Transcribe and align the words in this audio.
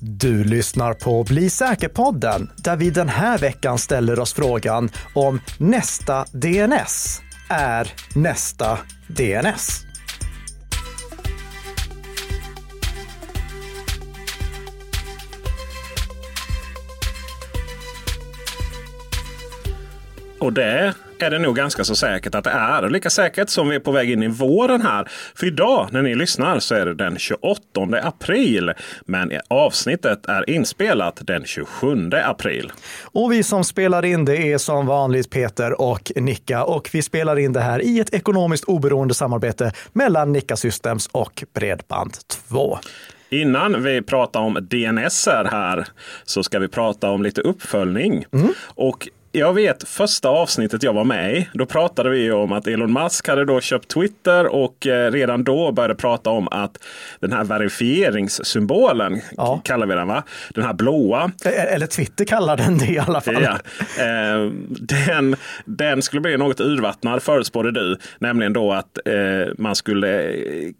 Du 0.00 0.44
lyssnar 0.44 0.94
på 0.94 1.24
Bli 1.24 1.50
säker-podden 1.50 2.50
där 2.56 2.76
vi 2.76 2.90
den 2.90 3.08
här 3.08 3.38
veckan 3.38 3.78
ställer 3.78 4.20
oss 4.20 4.32
frågan 4.32 4.90
om 5.14 5.40
nästa 5.58 6.24
DNS 6.32 7.20
är 7.48 7.92
nästa 8.14 8.78
DNS. 9.06 9.85
Och 20.38 20.52
det 20.52 20.94
är 21.18 21.30
det 21.30 21.38
nog 21.38 21.56
ganska 21.56 21.84
så 21.84 21.96
säkert 21.96 22.34
att 22.34 22.44
det 22.44 22.50
är. 22.50 22.90
Lika 22.90 23.10
säkert 23.10 23.48
som 23.48 23.68
vi 23.68 23.76
är 23.76 23.80
på 23.80 23.92
väg 23.92 24.10
in 24.10 24.22
i 24.22 24.28
våren 24.28 24.82
här. 24.82 25.08
För 25.34 25.46
idag 25.46 25.88
när 25.90 26.02
ni 26.02 26.14
lyssnar 26.14 26.58
så 26.58 26.74
är 26.74 26.86
det 26.86 26.94
den 26.94 27.18
28 27.18 27.60
april. 28.02 28.72
Men 29.06 29.32
avsnittet 29.48 30.26
är 30.26 30.50
inspelat 30.50 31.20
den 31.26 31.44
27 31.44 32.10
april. 32.24 32.72
Och 33.02 33.32
vi 33.32 33.42
som 33.42 33.64
spelar 33.64 34.04
in 34.04 34.24
det 34.24 34.52
är 34.52 34.58
som 34.58 34.86
vanligt 34.86 35.30
Peter 35.30 35.80
och 35.80 36.12
Nicka. 36.16 36.64
Och 36.64 36.90
vi 36.92 37.02
spelar 37.02 37.38
in 37.38 37.52
det 37.52 37.60
här 37.60 37.82
i 37.82 38.00
ett 38.00 38.14
ekonomiskt 38.14 38.64
oberoende 38.64 39.14
samarbete 39.14 39.72
mellan 39.92 40.32
Nicka 40.32 40.56
Systems 40.56 41.08
och 41.12 41.44
Bredband2. 41.54 42.78
Innan 43.30 43.82
vi 43.82 44.02
pratar 44.02 44.40
om 44.40 44.54
DNS 44.70 45.26
här 45.26 45.86
så 46.24 46.42
ska 46.42 46.58
vi 46.58 46.68
prata 46.68 47.10
om 47.10 47.22
lite 47.22 47.40
uppföljning. 47.40 48.24
Mm. 48.32 48.52
Och 48.74 49.08
jag 49.36 49.52
vet 49.52 49.88
första 49.88 50.28
avsnittet 50.28 50.82
jag 50.82 50.92
var 50.92 51.04
med 51.04 51.36
i. 51.36 51.48
Då 51.52 51.66
pratade 51.66 52.10
vi 52.10 52.32
om 52.32 52.52
att 52.52 52.66
Elon 52.66 52.92
Musk 52.92 53.28
hade 53.28 53.44
då 53.44 53.60
köpt 53.60 53.88
Twitter 53.88 54.46
och 54.46 54.86
eh, 54.86 55.12
redan 55.12 55.44
då 55.44 55.72
började 55.72 55.94
prata 55.94 56.30
om 56.30 56.48
att 56.48 56.78
den 57.20 57.32
här 57.32 57.44
verifieringssymbolen 57.44 59.20
ja. 59.36 59.60
kallar 59.64 59.86
vi 59.86 59.94
den 59.94 60.08
va? 60.08 60.22
Den 60.54 60.64
här 60.64 60.72
blåa. 60.72 61.30
Eller 61.44 61.86
Twitter 61.86 62.24
kallar 62.24 62.56
den 62.56 62.78
det 62.78 62.86
i 62.86 62.98
alla 62.98 63.20
fall. 63.20 63.42
Ja. 63.42 63.58
Eh, 64.04 64.50
den, 65.06 65.36
den 65.64 66.02
skulle 66.02 66.20
bli 66.20 66.36
något 66.36 66.60
urvattnad 66.60 67.22
förutspådde 67.22 67.72
du. 67.72 67.98
Nämligen 68.18 68.52
då 68.52 68.72
att 68.72 68.98
eh, 69.04 69.14
man 69.58 69.74
skulle 69.74 70.34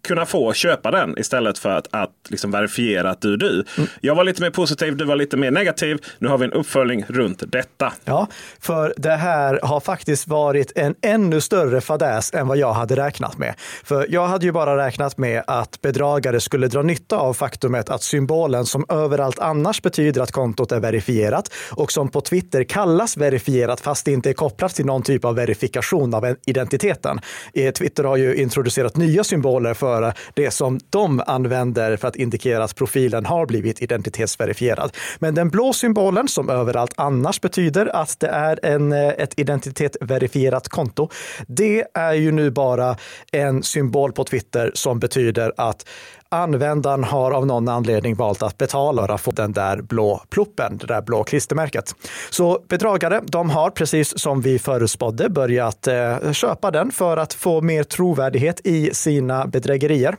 kunna 0.06 0.26
få 0.26 0.52
köpa 0.52 0.90
den 0.90 1.18
istället 1.18 1.58
för 1.58 1.70
att, 1.70 1.88
att 1.90 2.10
liksom 2.28 2.50
verifiera 2.50 3.10
att 3.10 3.20
du 3.20 3.32
är 3.32 3.36
du. 3.36 3.64
Mm. 3.76 3.88
Jag 4.00 4.14
var 4.14 4.24
lite 4.24 4.42
mer 4.42 4.50
positiv, 4.50 4.96
du 4.96 5.04
var 5.04 5.16
lite 5.16 5.36
mer 5.36 5.50
negativ. 5.50 5.98
Nu 6.18 6.28
har 6.28 6.38
vi 6.38 6.44
en 6.44 6.52
uppföljning 6.52 7.04
runt 7.08 7.42
detta. 7.46 7.92
Ja, 8.04 8.28
för 8.60 8.94
det 8.96 9.16
här 9.16 9.60
har 9.62 9.80
faktiskt 9.80 10.28
varit 10.28 10.72
en 10.74 10.94
ännu 11.02 11.40
större 11.40 11.80
fadäs 11.80 12.34
än 12.34 12.48
vad 12.48 12.56
jag 12.56 12.72
hade 12.72 12.96
räknat 12.96 13.38
med. 13.38 13.54
För 13.84 14.06
jag 14.10 14.26
hade 14.26 14.46
ju 14.46 14.52
bara 14.52 14.86
räknat 14.86 15.18
med 15.18 15.42
att 15.46 15.80
bedragare 15.80 16.40
skulle 16.40 16.68
dra 16.68 16.82
nytta 16.82 17.16
av 17.16 17.34
faktumet 17.34 17.90
att 17.90 18.02
symbolen 18.02 18.66
som 18.66 18.84
överallt 18.88 19.38
annars 19.38 19.82
betyder 19.82 20.20
att 20.20 20.32
kontot 20.32 20.72
är 20.72 20.80
verifierat 20.80 21.50
och 21.70 21.92
som 21.92 22.08
på 22.08 22.20
Twitter 22.20 22.64
kallas 22.64 23.16
verifierat 23.16 23.80
fast 23.80 24.04
det 24.04 24.12
inte 24.12 24.30
är 24.30 24.34
kopplat 24.34 24.74
till 24.74 24.86
någon 24.86 25.02
typ 25.02 25.24
av 25.24 25.34
verifikation 25.34 26.14
av 26.14 26.36
identiteten. 26.46 27.20
Eh, 27.54 27.72
Twitter 27.72 28.04
har 28.04 28.16
ju 28.16 28.34
introducerat 28.34 28.96
nya 28.96 29.24
symboler 29.24 29.74
för 29.74 30.12
det 30.34 30.50
som 30.50 30.80
de 30.90 31.22
använder 31.26 31.96
för 31.96 32.08
att 32.08 32.16
indikera 32.16 32.64
att 32.64 32.74
profilen 32.74 33.26
har 33.26 33.46
blivit 33.46 33.82
identitetsverifierad. 33.82 34.96
Men 35.18 35.34
den 35.34 35.48
blå 35.48 35.72
symbolen 35.72 36.28
som 36.28 36.50
överallt 36.50 36.92
annars 36.96 37.40
betyder 37.40 37.96
att 37.96 38.20
det 38.20 38.26
är 38.36 38.58
en, 38.62 38.92
eh, 38.92 39.08
ett 39.08 39.32
identitetsverifierat 39.36 40.68
konto. 40.68 41.08
Det 41.46 41.84
är 41.94 42.12
ju 42.12 42.32
nu 42.32 42.50
bara 42.50 42.96
en 43.32 43.62
symbol 43.62 44.12
på 44.12 44.24
Twitter 44.24 44.70
som 44.74 44.98
betyder 44.98 45.52
att 45.56 45.88
användaren 46.28 47.04
har 47.04 47.30
av 47.30 47.46
någon 47.46 47.68
anledning 47.68 48.14
valt 48.14 48.42
att 48.42 48.58
betala 48.58 49.06
för 49.06 49.14
att 49.14 49.20
få 49.20 49.30
den 49.30 49.52
där 49.52 49.82
blå 49.82 50.22
pluppen, 50.28 50.78
det 50.78 50.86
där 50.86 51.02
blå 51.02 51.24
klistermärket. 51.24 51.94
Så 52.30 52.64
bedragare, 52.68 53.20
de 53.26 53.50
har 53.50 53.70
precis 53.70 54.18
som 54.18 54.40
vi 54.40 54.58
förutspådde 54.58 55.28
börjat 55.28 55.86
eh, 55.86 56.32
köpa 56.32 56.70
den 56.70 56.90
för 56.90 57.16
att 57.16 57.34
få 57.34 57.60
mer 57.60 57.84
trovärdighet 57.84 58.60
i 58.64 58.90
sina 58.94 59.46
bedrägerier. 59.46 60.16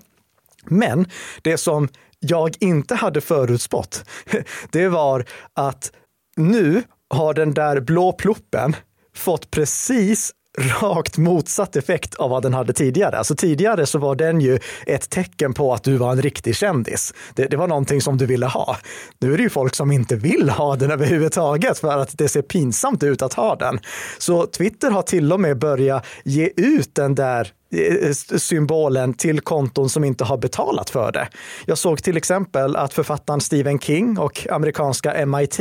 Men 0.66 1.06
det 1.42 1.58
som 1.58 1.88
jag 2.20 2.56
inte 2.60 2.96
hade 2.96 3.22
förutspått, 3.22 4.04
det 4.72 4.88
var 4.88 5.26
att 5.54 5.92
nu 6.36 6.84
har 7.10 7.34
den 7.34 7.54
där 7.54 7.80
blå 7.80 8.12
pluppen 8.12 8.76
fått 9.16 9.52
precis 9.52 10.34
rakt 10.58 11.18
motsatt 11.18 11.76
effekt 11.76 12.16
av 12.16 12.30
vad 12.30 12.44
den 12.44 12.54
hade 12.54 12.74
tidigare. 12.74 13.18
Alltså 13.18 13.36
tidigare 13.36 13.86
så 13.86 14.00
var 14.00 14.16
den 14.16 14.42
ju 14.42 14.60
ett 14.86 15.10
tecken 15.10 15.54
på 15.54 15.74
att 15.74 15.84
du 15.84 15.98
var 15.98 16.12
en 16.12 16.22
riktig 16.22 16.56
kändis. 16.56 17.14
Det, 17.34 17.46
det, 17.46 17.58
var 17.58 17.68
någonting 17.68 18.02
som 18.02 18.18
du 18.18 18.26
ville 18.26 18.46
ha. 18.46 18.78
Nu 19.20 19.34
är 19.34 19.38
det 19.38 19.44
ju 19.44 19.50
folk 19.50 19.76
som 19.76 19.92
inte 19.92 20.16
vill 20.16 20.50
ha 20.50 20.76
den 20.76 20.92
överhuvudtaget 20.92 21.80
för 21.80 21.98
att 21.98 22.18
det 22.18 22.28
ser 22.28 22.42
pinsamt 22.42 23.04
ut 23.04 23.22
att 23.22 23.34
ha 23.34 23.56
den. 23.56 23.80
Så 24.18 24.46
Twitter 24.46 24.92
har 24.92 25.02
till 25.02 25.34
och 25.34 25.40
med 25.40 25.60
börjat 25.60 26.06
ge 26.24 26.50
ut 26.56 26.96
den 26.96 27.16
där 27.16 27.52
Eh, 27.72 28.12
symbolen 28.38 29.14
till 29.14 29.42
konton 29.42 29.90
som 29.90 30.04
inte 30.04 30.24
har 30.24 30.38
betalat 30.38 30.90
för 30.90 31.12
det. 31.12 31.28
Jag 31.66 31.78
såg 31.78 32.04
till 32.04 32.18
exempel 32.18 32.76
att 32.76 32.94
författaren 32.94 33.42
Stephen 33.42 33.80
King 33.80 34.18
och 34.18 34.48
amerikanska 34.52 35.26
MIT, 35.26 35.60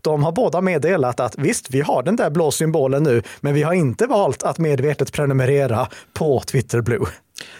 de 0.00 0.22
har 0.22 0.32
båda 0.32 0.60
meddelat 0.60 1.20
att 1.20 1.38
visst, 1.38 1.70
vi 1.70 1.80
har 1.80 2.02
den 2.02 2.16
där 2.16 2.30
blå 2.30 2.50
symbolen 2.50 3.02
nu, 3.02 3.22
men 3.40 3.54
vi 3.54 3.62
har 3.62 3.72
inte 3.72 4.06
valt 4.06 4.42
att 4.42 4.58
medvetet 4.58 5.12
prenumerera 5.12 5.88
på 6.12 6.40
Twitter 6.40 6.80
Blue. 6.80 7.06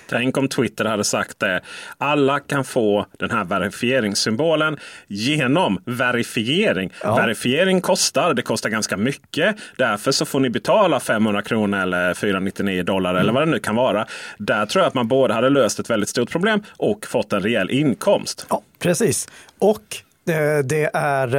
Tänk 0.08 0.36
om 0.36 0.48
Twitter 0.48 0.84
hade 0.84 1.04
sagt 1.04 1.38
det. 1.38 1.60
Alla 1.98 2.40
kan 2.40 2.64
få 2.64 3.06
den 3.18 3.30
här 3.30 3.44
verifieringssymbolen 3.44 4.76
genom 5.06 5.82
verifiering. 5.84 6.92
Ja. 7.02 7.16
Verifiering 7.16 7.80
kostar. 7.80 8.34
Det 8.34 8.42
kostar 8.42 8.70
ganska 8.70 8.96
mycket. 8.96 9.56
Därför 9.78 10.12
så 10.12 10.24
får 10.24 10.40
ni 10.40 10.50
betala 10.50 11.00
500 11.00 11.42
kronor 11.42 11.78
eller 11.78 12.14
499 12.14 12.82
dollar 12.82 13.10
mm. 13.10 13.20
eller 13.20 13.32
vad 13.32 13.42
det 13.42 13.50
nu 13.50 13.58
kan 13.58 13.76
vara. 13.76 14.06
Där 14.38 14.66
tror 14.66 14.82
jag 14.82 14.88
att 14.88 14.94
man 14.94 15.08
både 15.08 15.34
hade 15.34 15.50
löst 15.50 15.78
ett 15.78 15.90
väldigt 15.90 16.08
stort 16.08 16.30
problem 16.30 16.62
och 16.76 17.06
fått 17.06 17.32
en 17.32 17.42
rejäl 17.42 17.70
inkomst. 17.70 18.46
Ja, 18.50 18.62
precis. 18.78 19.28
Och 19.58 19.96
eh, 20.28 20.64
det 20.64 20.90
är 20.94 21.36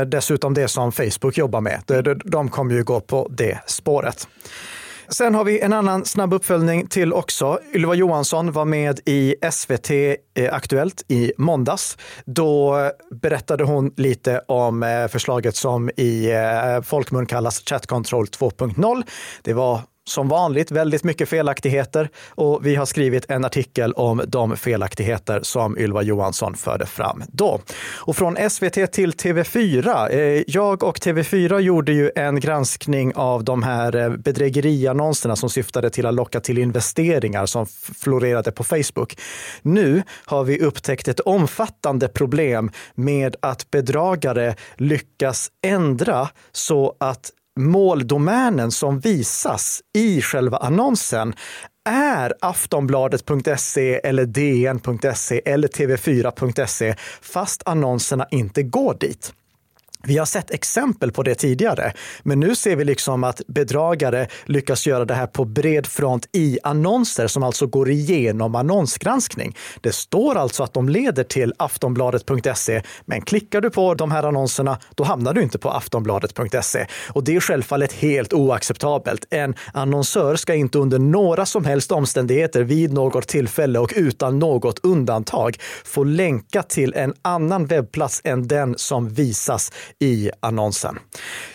eh, 0.00 0.06
dessutom 0.06 0.54
det 0.54 0.68
som 0.68 0.92
Facebook 0.92 1.38
jobbar 1.38 1.60
med. 1.60 1.80
De 2.24 2.48
kommer 2.48 2.74
ju 2.74 2.84
gå 2.84 3.00
på 3.00 3.28
det 3.30 3.58
spåret. 3.66 4.28
Sen 5.12 5.34
har 5.34 5.44
vi 5.44 5.60
en 5.60 5.72
annan 5.72 6.04
snabb 6.04 6.32
uppföljning 6.32 6.86
till 6.86 7.12
också. 7.12 7.58
Ylva 7.74 7.94
Johansson 7.94 8.52
var 8.52 8.64
med 8.64 9.00
i 9.06 9.34
SVT 9.52 9.90
eh, 9.90 10.54
Aktuellt 10.54 11.04
i 11.08 11.32
måndags. 11.38 11.98
Då 12.24 12.76
berättade 13.22 13.64
hon 13.64 13.92
lite 13.96 14.40
om 14.48 14.82
eh, 14.82 15.08
förslaget 15.08 15.56
som 15.56 15.90
i 15.96 16.30
eh, 16.32 16.82
folkmun 16.82 17.26
kallas 17.26 17.62
Chat 17.68 17.86
Control 17.86 18.26
2.0. 18.26 19.02
Det 19.42 19.52
var 19.52 19.80
som 20.10 20.28
vanligt 20.28 20.70
väldigt 20.70 21.04
mycket 21.04 21.28
felaktigheter 21.28 22.08
och 22.28 22.66
vi 22.66 22.76
har 22.76 22.86
skrivit 22.86 23.30
en 23.30 23.44
artikel 23.44 23.92
om 23.92 24.22
de 24.26 24.56
felaktigheter 24.56 25.40
som 25.42 25.78
Ylva 25.78 26.02
Johansson 26.02 26.54
förde 26.54 26.86
fram 26.86 27.22
då. 27.28 27.60
Och 27.90 28.16
från 28.16 28.50
SVT 28.50 28.92
till 28.92 29.12
TV4. 29.12 30.10
Eh, 30.10 30.42
jag 30.46 30.82
och 30.82 30.98
TV4 30.98 31.60
gjorde 31.60 31.92
ju 31.92 32.10
en 32.16 32.40
granskning 32.40 33.14
av 33.14 33.44
de 33.44 33.62
här 33.62 33.96
eh, 33.96 34.10
bedrägeriannonserna 34.10 35.36
som 35.36 35.50
syftade 35.50 35.90
till 35.90 36.06
att 36.06 36.14
locka 36.14 36.40
till 36.40 36.58
investeringar 36.58 37.46
som 37.46 37.66
florerade 38.00 38.52
på 38.52 38.64
Facebook. 38.64 39.16
Nu 39.62 40.02
har 40.24 40.44
vi 40.44 40.60
upptäckt 40.60 41.08
ett 41.08 41.20
omfattande 41.20 42.08
problem 42.08 42.70
med 42.94 43.36
att 43.42 43.70
bedragare 43.70 44.54
lyckas 44.76 45.50
ändra 45.62 46.28
så 46.52 46.96
att 47.00 47.30
måldomänen 47.60 48.70
som 48.70 49.00
visas 49.00 49.80
i 49.94 50.22
själva 50.22 50.56
annonsen 50.56 51.34
är 51.88 52.34
aftonbladet.se 52.40 53.94
eller 53.94 54.26
dn.se 54.26 55.40
eller 55.44 55.68
tv4.se 55.68 56.94
fast 57.20 57.62
annonserna 57.64 58.26
inte 58.30 58.62
går 58.62 58.96
dit. 59.00 59.32
Vi 60.02 60.18
har 60.18 60.26
sett 60.26 60.50
exempel 60.50 61.12
på 61.12 61.22
det 61.22 61.34
tidigare, 61.34 61.92
men 62.22 62.40
nu 62.40 62.54
ser 62.54 62.76
vi 62.76 62.84
liksom 62.84 63.24
att 63.24 63.40
bedragare 63.46 64.26
lyckas 64.44 64.86
göra 64.86 65.04
det 65.04 65.14
här 65.14 65.26
på 65.26 65.44
bred 65.44 65.86
front 65.86 66.26
i 66.32 66.58
annonser 66.62 67.26
som 67.26 67.42
alltså 67.42 67.66
går 67.66 67.90
igenom 67.90 68.54
annonsgranskning. 68.54 69.56
Det 69.80 69.92
står 69.92 70.34
alltså 70.34 70.62
att 70.62 70.74
de 70.74 70.88
leder 70.88 71.24
till 71.24 71.54
aftonbladet.se, 71.56 72.82
men 73.04 73.20
klickar 73.20 73.60
du 73.60 73.70
på 73.70 73.94
de 73.94 74.10
här 74.10 74.22
annonserna, 74.22 74.78
då 74.94 75.04
hamnar 75.04 75.34
du 75.34 75.42
inte 75.42 75.58
på 75.58 75.70
aftonbladet.se. 75.70 76.86
Och 77.08 77.24
det 77.24 77.36
är 77.36 77.40
självfallet 77.40 77.92
helt 77.92 78.32
oacceptabelt. 78.32 79.26
En 79.30 79.54
annonsör 79.72 80.36
ska 80.36 80.54
inte 80.54 80.78
under 80.78 80.98
några 80.98 81.46
som 81.46 81.64
helst 81.64 81.92
omständigheter 81.92 82.62
vid 82.62 82.92
något 82.92 83.28
tillfälle 83.28 83.78
och 83.78 83.92
utan 83.96 84.38
något 84.38 84.78
undantag 84.78 85.56
få 85.84 86.04
länka 86.04 86.62
till 86.62 86.94
en 86.96 87.14
annan 87.22 87.66
webbplats 87.66 88.20
än 88.24 88.48
den 88.48 88.74
som 88.78 89.08
visas 89.08 89.72
i 90.00 90.30
annonsen. 90.40 90.98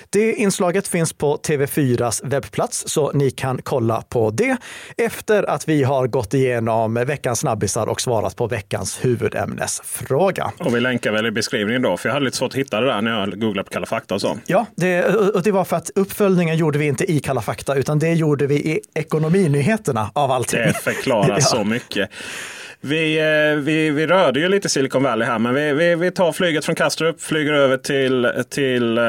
Det 0.10 0.34
inslaget 0.34 0.88
finns 0.88 1.14
på 1.14 1.38
TV4s 1.38 2.30
webbplats 2.30 2.84
så 2.88 3.12
ni 3.12 3.32
kan 3.32 3.62
kolla 3.64 4.02
på 4.02 4.30
det 4.30 4.58
efter 4.98 5.50
att 5.50 5.68
vi 5.68 5.84
har 5.84 6.08
gått 6.08 6.34
igenom 6.34 6.94
veckans 6.94 7.40
snabbisar 7.40 7.88
och 7.88 8.02
svarat 8.02 8.36
på 8.36 8.48
veckans 8.48 9.06
huvudämnesfråga. 9.06 10.52
Och 10.60 10.76
vi 10.76 10.80
länkar 10.80 11.12
väl 11.12 11.26
i 11.26 11.32
beskrivningen 11.32 11.82
då, 11.82 11.98
för 11.98 12.10
jag 12.10 12.14
hade 12.14 12.26
lite 12.26 12.38
svårt 12.38 12.52
att 12.52 12.56
hitta 12.56 12.82
det 12.82 12.88
där 12.88 13.02
när 13.02 13.20
jag 13.20 13.40
googlade 13.40 13.64
på 13.64 13.70
Kalla 13.70 13.86
fakta 13.86 14.16
och 14.16 14.22
så. 14.22 14.38
Ja, 14.46 14.66
det, 14.76 15.06
och 15.16 15.44
det 15.44 15.52
var 15.52 15.64
för 15.64 15.76
att 15.76 15.90
uppföljningen 15.96 16.58
gjorde 16.58 16.80
vi 16.80 16.86
inte 16.86 17.12
i 17.12 17.20
Kalla 17.20 17.42
fakta, 17.42 17.76
utan 17.76 18.00
det 18.00 18.14
gjorde 18.14 18.48
vi 18.48 18.56
i 18.56 18.80
ekonominyheterna 18.94 20.12
av 20.14 20.32
allting. 20.32 20.60
Det 20.60 20.74
förklarar 20.74 21.30
ja. 21.36 21.42
så 21.42 21.64
mycket. 21.64 22.10
Vi, 22.86 23.20
eh, 23.20 23.60
vi, 23.64 23.90
vi 23.90 24.08
rörde 24.08 24.40
ju 24.40 24.50
lite 24.50 24.70
Silicon 24.70 25.04
Valley 25.04 25.28
här, 25.28 25.40
men 25.40 25.54
vi, 25.54 25.74
vi, 25.74 25.96
vi 25.96 26.12
tar 26.12 26.32
flyget 26.32 26.66
från 26.66 26.76
Kastrup, 26.76 27.22
flyger 27.22 27.54
över 27.54 27.78
till, 27.78 28.32
till 28.50 28.98
eh, 28.98 29.04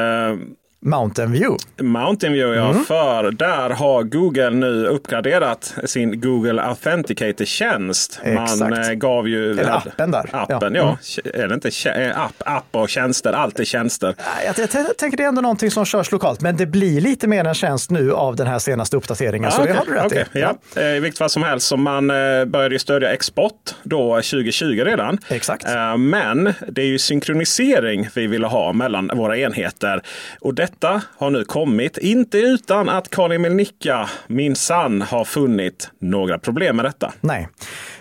Mountain 0.79 1.31
View. 1.31 1.57
Mountain 1.81 2.33
View, 2.33 2.59
ja. 2.59 2.69
Mm. 2.69 2.83
För 2.83 3.31
där 3.31 3.69
har 3.69 4.03
Google 4.03 4.49
nu 4.49 4.85
uppgraderat 4.85 5.75
sin 5.85 6.21
Google 6.21 6.61
Authenticator-tjänst. 6.61 8.19
Man 8.25 8.73
eh, 8.73 8.91
gav 8.93 9.27
ju... 9.27 9.51
Eller 9.51 9.71
appen 9.71 10.11
där. 10.11 10.29
Appen, 10.31 10.75
ja. 10.75 10.97
ja. 11.15 11.21
Mm. 11.25 11.43
Är 11.43 11.47
det 11.47 11.53
inte 11.53 11.89
eh, 11.89 12.19
app, 12.19 12.41
app 12.45 12.65
och 12.71 12.89
tjänster? 12.89 13.33
Allt 13.33 13.59
är 13.59 13.63
tjänster. 13.63 14.15
Jag, 14.45 14.59
jag, 14.59 14.69
jag, 14.73 14.97
tänker 14.97 15.17
det 15.17 15.23
är 15.23 15.27
ändå 15.27 15.41
någonting 15.41 15.71
som 15.71 15.85
körs 15.85 16.11
lokalt. 16.11 16.41
Men 16.41 16.57
det 16.57 16.65
blir 16.65 17.01
lite 17.01 17.27
mer 17.27 17.45
en 17.45 17.53
tjänst 17.53 17.91
nu 17.91 18.13
av 18.13 18.35
den 18.35 18.47
här 18.47 18.59
senaste 18.59 18.97
uppdateringen. 18.97 19.47
Ah, 19.47 19.51
så 19.51 19.61
okay, 19.61 19.73
det 19.73 19.79
har 19.79 19.85
du 19.85 19.93
rätt 19.93 20.05
okay, 20.05 20.21
i. 20.21 20.25
Ja. 20.39 20.55
ja. 20.75 20.81
Eh, 20.81 20.95
I 20.95 20.99
vilket 20.99 21.17
fall 21.17 21.29
som 21.29 21.43
helst, 21.43 21.67
så 21.67 21.77
man 21.77 22.07
började 22.07 22.75
ju 22.75 22.79
stödja 22.79 23.13
export 23.13 23.75
då 23.83 24.15
2020 24.15 24.65
redan. 24.65 25.17
Exakt. 25.27 25.65
Men 25.97 26.53
det 26.67 26.81
är 26.81 26.85
ju 26.85 26.99
synkronisering 26.99 28.09
vi 28.15 28.27
ville 28.27 28.47
ha 28.47 28.73
mellan 28.73 29.11
våra 29.13 29.37
enheter. 29.37 30.01
Och 30.39 30.53
det 30.53 30.66
detta 30.67 31.01
har 31.17 31.29
nu 31.29 31.43
kommit, 31.43 31.97
inte 31.97 32.37
utan 32.37 32.89
att 32.89 33.09
Karin 33.09 33.41
Melnicka 33.41 34.09
minsann 34.27 35.01
har 35.01 35.25
funnit 35.25 35.91
några 35.99 36.39
problem 36.39 36.75
med 36.75 36.85
detta. 36.85 37.13
Nej. 37.21 37.47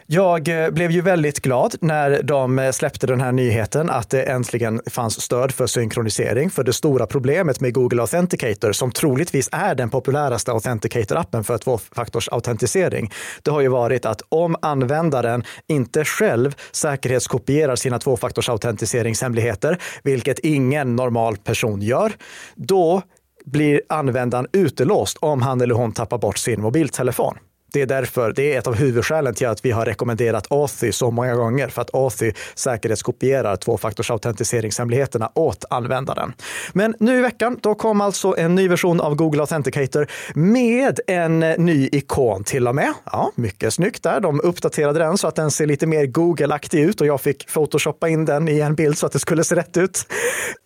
Jag 0.09 0.49
eh, 0.49 0.71
blev 0.71 0.91
ju 0.91 1.01
väldigt 1.01 1.41
glad 1.41 1.75
när 1.81 2.23
de 2.23 2.59
eh, 2.59 2.71
släppte 2.71 3.07
den 3.07 3.21
här 3.21 3.33
nyheten 3.33 3.91
att 3.91 4.11
det 4.11 4.23
äntligen 4.23 4.81
fanns 4.91 5.21
stöd 5.21 5.53
för 5.53 5.67
synkronisering. 5.67 6.51
För 6.51 6.65
det 6.65 6.73
stora 6.73 7.07
problemet 7.07 7.61
med 7.61 7.75
Google 7.75 8.01
Authenticator, 8.03 8.73
som 8.73 8.91
troligtvis 8.91 9.49
är 9.53 9.75
den 9.75 9.91
populäraste 9.91 10.53
Authenticator-appen 10.53 11.43
för 11.43 11.59
tvåfaktorsautentisering, 11.59 13.13
det 13.43 13.51
har 13.51 13.61
ju 13.61 13.69
varit 13.69 14.07
att 14.07 14.23
om 14.29 14.57
användaren 14.63 15.45
inte 15.69 16.05
själv 16.05 16.55
säkerhetskopierar 16.73 17.77
sina 17.77 17.99
tvåfaktorsautentiseringshemligheter, 17.99 19.79
vilket 20.03 20.39
ingen 20.39 20.97
normal 20.97 21.37
person 21.37 21.83
gör, 21.83 22.13
då 22.55 23.03
blir 23.45 23.81
användaren 23.89 24.47
utelåst 24.53 25.17
om 25.21 25.43
han 25.43 25.61
eller 25.61 25.75
hon 25.75 25.93
tappar 25.93 26.19
bort 26.19 26.39
sin 26.39 26.61
mobiltelefon. 26.61 27.39
Det 27.77 27.83
är 27.83 27.87
därför, 27.87 28.33
det 28.33 28.55
är 28.55 28.59
ett 28.59 28.67
av 28.67 28.75
huvudskälen 28.75 29.35
till 29.35 29.47
att 29.47 29.65
vi 29.65 29.71
har 29.71 29.85
rekommenderat 29.85 30.53
Authy 30.53 30.93
så 30.93 31.11
många 31.11 31.35
gånger, 31.35 31.69
för 31.69 31.83
att 31.83 31.95
Authy 31.95 32.33
säkerhetskopierar 32.55 33.57
tvåfaktorsautentiseringshemligheterna 33.57 35.31
åt 35.35 35.65
användaren. 35.71 36.33
Men 36.73 36.95
nu 37.01 37.19
i 37.19 37.21
veckan, 37.21 37.59
då 37.63 37.75
kom 37.75 38.01
alltså 38.01 38.35
en 38.39 38.55
ny 38.55 38.69
version 38.69 39.01
av 39.01 39.15
Google 39.15 39.41
Authenticator 39.41 40.07
med 40.35 41.01
en 41.07 41.41
ny 41.41 41.89
ikon 41.93 42.45
till 42.45 42.69
och 42.69 42.75
med. 42.75 42.93
Ja, 43.05 43.33
mycket 43.35 43.75
snyggt 43.75 44.03
där. 44.03 44.21
De 44.21 44.41
uppdaterade 44.41 44.99
den 44.99 45.19
så 45.19 45.29
att 45.29 45.37
den 45.37 45.51
ser 45.51 45.67
lite 45.67 45.87
mer 45.87 46.07
Google-aktig 46.07 46.81
ut 46.81 47.01
och 47.01 47.07
jag 47.07 47.21
fick 47.21 47.49
photoshoppa 47.49 48.09
in 48.09 48.25
den 48.25 48.49
i 48.49 48.61
en 48.61 48.75
bild 48.75 48.99
så 48.99 49.07
att 49.07 49.13
det 49.13 49.19
skulle 49.19 49.45
se 49.45 49.55
rätt 49.55 49.77
ut. 49.77 50.07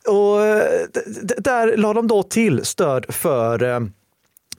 Och 0.09 0.47
eh, 0.47 0.63
där 1.39 1.77
la 1.77 1.93
de 1.93 2.07
då 2.07 2.23
till 2.23 2.65
stöd 2.65 3.07
för 3.09 3.63
eh, 3.63 3.81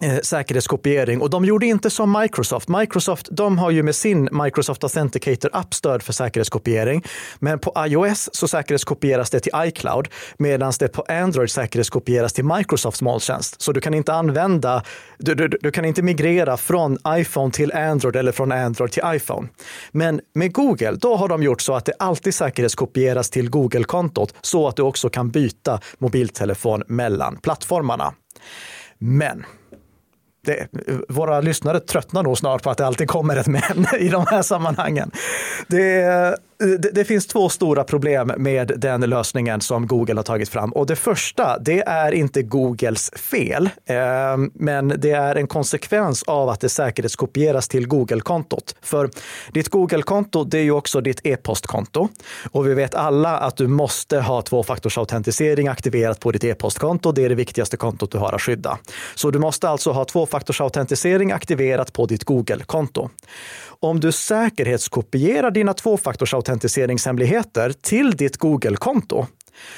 eh, 0.01 0.19
säkerhetskopiering 0.19 1.21
och 1.21 1.29
de 1.29 1.45
gjorde 1.45 1.65
inte 1.65 1.89
som 1.89 2.19
Microsoft. 2.21 2.69
Microsoft 2.69 3.27
de 3.31 3.57
har 3.57 3.71
ju 3.71 3.83
med 3.83 3.95
sin 3.95 4.29
Microsoft 4.31 4.83
Authenticator 4.83 5.49
app 5.53 5.73
stöd 5.73 6.03
för 6.03 6.13
säkerhetskopiering. 6.13 7.03
Men 7.39 7.59
på 7.59 7.73
iOS 7.87 8.29
så 8.33 8.47
säkerhetskopieras 8.47 9.29
det 9.29 9.39
till 9.39 9.51
iCloud 9.55 10.07
medan 10.37 10.73
det 10.79 10.87
på 10.87 11.01
Android 11.01 11.51
säkerhetskopieras 11.51 12.33
till 12.33 12.45
Microsofts 12.45 13.01
molntjänst. 13.01 13.61
Så 13.61 13.71
du 13.71 13.81
kan 13.81 13.93
inte 13.93 14.13
använda, 14.13 14.83
du, 15.17 15.35
du, 15.35 15.47
du 15.47 15.71
kan 15.71 15.85
inte 15.85 16.01
migrera 16.01 16.57
från 16.57 16.97
iPhone 17.07 17.51
till 17.51 17.73
Android 17.73 18.15
eller 18.15 18.31
från 18.31 18.51
Android 18.51 18.91
till 18.91 19.03
iPhone. 19.05 19.47
Men 19.91 20.21
med 20.33 20.53
Google, 20.53 20.91
då 20.91 21.15
har 21.15 21.27
de 21.27 21.43
gjort 21.43 21.61
så 21.61 21.73
att 21.73 21.85
det 21.85 21.93
alltid 21.99 22.33
säkerhetskopieras 22.33 23.29
till 23.29 23.49
Google-kontot 23.49 24.33
så 24.41 24.67
att 24.67 24.75
du 24.75 24.81
också 24.81 25.09
kan 25.09 25.29
byta 25.29 25.79
mobiltelefon 25.97 26.83
mellan 26.87 27.37
plattformarna. 27.37 28.13
Men 28.97 29.45
det, 30.45 30.67
våra 31.09 31.41
lyssnare 31.41 31.79
tröttnar 31.79 32.23
nog 32.23 32.37
snart 32.37 32.63
på 32.63 32.69
att 32.69 32.77
det 32.77 32.85
alltid 32.85 33.07
kommer 33.07 33.35
ett 33.35 33.47
men 33.47 33.85
i 33.99 34.09
de 34.09 34.25
här 34.27 34.41
sammanhangen. 34.41 35.11
Det, 35.67 36.37
det, 36.61 36.89
det, 36.93 37.05
finns 37.05 37.27
två 37.27 37.49
stora 37.49 37.83
problem 37.83 38.31
med 38.37 38.71
den 38.77 39.01
lösningen 39.01 39.61
som 39.61 39.87
Google 39.87 40.15
har 40.15 40.23
tagit 40.23 40.49
fram. 40.49 40.71
Och 40.71 40.85
det 40.85 40.95
första, 40.95 41.59
det 41.59 41.81
är 41.81 42.11
inte 42.11 42.41
Googles 42.41 43.11
fel, 43.15 43.69
eh, 43.85 43.95
men 44.53 44.93
det 44.97 45.11
är 45.11 45.35
en 45.35 45.47
konsekvens 45.47 46.23
av 46.23 46.49
att 46.49 46.59
det 46.59 46.69
säkerhetskopieras 46.69 47.67
till 47.67 47.87
Google-kontot. 47.87 48.75
För 48.81 49.09
ditt 49.53 49.69
Google-konto, 49.69 50.43
det 50.43 50.57
är 50.57 50.63
ju 50.63 50.71
också 50.71 51.01
ditt 51.01 51.21
e-postkonto. 51.23 52.07
Och 52.51 52.67
vi 52.67 52.73
vet 52.73 52.95
alla 52.95 53.37
att 53.37 53.57
du 53.57 53.67
måste 53.67 54.19
ha 54.19 54.41
tvåfaktorsautentisering 54.41 55.67
aktiverat 55.67 56.19
på 56.19 56.31
ditt 56.31 56.43
e-postkonto. 56.43 57.11
Det 57.11 57.25
är 57.25 57.29
det 57.29 57.35
viktigaste 57.35 57.77
kontot 57.77 58.11
du 58.11 58.17
har 58.17 58.33
att 58.33 58.41
skydda. 58.41 58.77
Så 59.15 59.31
du 59.31 59.39
måste 59.39 59.69
alltså 59.69 59.91
ha 59.91 60.05
tvåfaktorsautentisering 60.05 61.31
aktiverat 61.31 61.93
på 61.93 62.05
ditt 62.05 62.23
Google-konto. 62.23 63.09
Om 63.83 63.99
du 63.99 64.11
säkerhetskopierar 64.11 65.51
dina 65.51 65.73
autentiseringshemligheter 66.51 67.73
till 67.81 68.11
ditt 68.11 68.37
Google-konto 68.37 69.27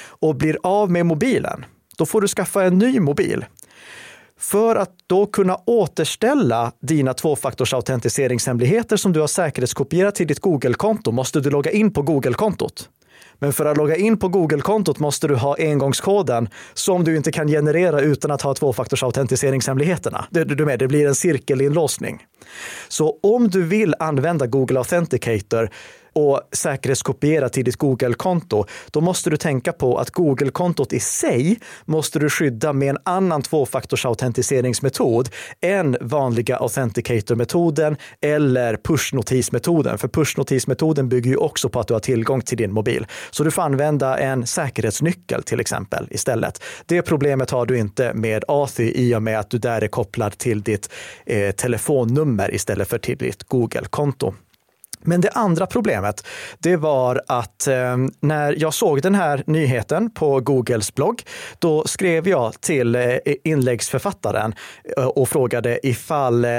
och 0.08 0.36
blir 0.36 0.58
av 0.62 0.90
med 0.90 1.06
mobilen, 1.06 1.64
då 1.96 2.06
får 2.06 2.20
du 2.20 2.28
skaffa 2.28 2.64
en 2.64 2.78
ny 2.78 3.00
mobil. 3.00 3.44
För 4.38 4.76
att 4.76 4.90
då 5.06 5.26
kunna 5.26 5.58
återställa 5.66 6.72
dina 6.80 7.14
tvåfaktorsautentiseringshemligheter 7.14 8.96
som 8.96 9.12
du 9.12 9.20
har 9.20 9.26
säkerhetskopierat 9.26 10.14
till 10.14 10.26
ditt 10.26 10.40
Google-konto 10.40 11.12
måste 11.12 11.40
du 11.40 11.50
logga 11.50 11.70
in 11.70 11.92
på 11.92 12.02
Google-kontot. 12.02 12.88
Men 13.38 13.52
för 13.52 13.64
att 13.64 13.76
logga 13.76 13.96
in 13.96 14.16
på 14.16 14.28
Google-kontot 14.28 14.98
måste 14.98 15.28
du 15.28 15.34
ha 15.34 15.56
engångskoden 15.58 16.48
som 16.74 17.04
du 17.04 17.16
inte 17.16 17.32
kan 17.32 17.48
generera 17.48 18.00
utan 18.00 18.30
att 18.30 18.42
ha 18.42 18.54
tvåfaktorsautentiseringshemligheterna. 18.54 20.24
Du, 20.30 20.44
du 20.44 20.64
med, 20.64 20.78
det 20.78 20.88
blir 20.88 21.06
en 21.06 21.14
cirkelinlåsning. 21.14 22.22
Så 22.88 23.18
om 23.22 23.48
du 23.48 23.62
vill 23.62 23.94
använda 23.98 24.46
Google 24.46 24.78
Authenticator 24.78 25.70
och 26.14 26.40
säkerhetskopiera 26.52 27.48
till 27.48 27.64
ditt 27.64 27.76
Google-konto, 27.76 28.66
då 28.90 29.00
måste 29.00 29.30
du 29.30 29.36
tänka 29.36 29.72
på 29.72 29.98
att 29.98 30.10
Google-kontot 30.10 30.92
i 30.92 31.00
sig 31.00 31.58
måste 31.84 32.18
du 32.18 32.30
skydda 32.30 32.72
med 32.72 32.90
en 32.90 32.98
annan 33.04 33.42
tvåfaktorsautentiseringsmetod 33.42 35.28
än 35.60 35.96
vanliga 36.00 36.56
Authenticator-metoden 36.56 37.96
eller 38.20 38.76
pushnotismetoden. 38.76 39.98
För 39.98 40.08
pushnotismetoden 40.08 41.08
bygger 41.08 41.30
ju 41.30 41.36
också 41.36 41.68
på 41.68 41.80
att 41.80 41.88
du 41.88 41.94
har 41.94 42.00
tillgång 42.00 42.40
till 42.40 42.58
din 42.58 42.72
mobil. 42.72 43.06
Så 43.30 43.44
du 43.44 43.50
får 43.50 43.62
använda 43.62 44.18
en 44.18 44.46
säkerhetsnyckel 44.46 45.42
till 45.42 45.60
exempel 45.60 46.08
istället. 46.10 46.62
Det 46.86 47.02
problemet 47.02 47.50
har 47.50 47.66
du 47.66 47.78
inte 47.78 48.14
med 48.14 48.44
Authy 48.48 48.92
i 48.94 49.14
och 49.14 49.22
med 49.22 49.38
att 49.38 49.50
du 49.50 49.58
där 49.58 49.84
är 49.84 49.88
kopplad 49.88 50.38
till 50.38 50.62
ditt 50.62 50.92
eh, 51.26 51.50
telefonnummer 51.50 52.54
istället 52.54 52.88
för 52.88 52.98
till 52.98 53.18
ditt 53.18 53.42
Google-konto. 53.42 54.34
Men 55.04 55.20
det 55.20 55.30
andra 55.30 55.66
problemet, 55.66 56.26
det 56.58 56.76
var 56.76 57.22
att 57.26 57.66
eh, 57.66 57.96
när 58.20 58.54
jag 58.58 58.74
såg 58.74 59.02
den 59.02 59.14
här 59.14 59.42
nyheten 59.46 60.10
på 60.10 60.40
Googles 60.40 60.94
blogg, 60.94 61.22
då 61.58 61.84
skrev 61.86 62.28
jag 62.28 62.60
till 62.60 62.94
eh, 62.94 63.16
inläggsförfattaren 63.44 64.54
eh, 64.96 65.04
och 65.04 65.28
frågade 65.28 65.86
ifall 65.86 66.44
eh, 66.44 66.50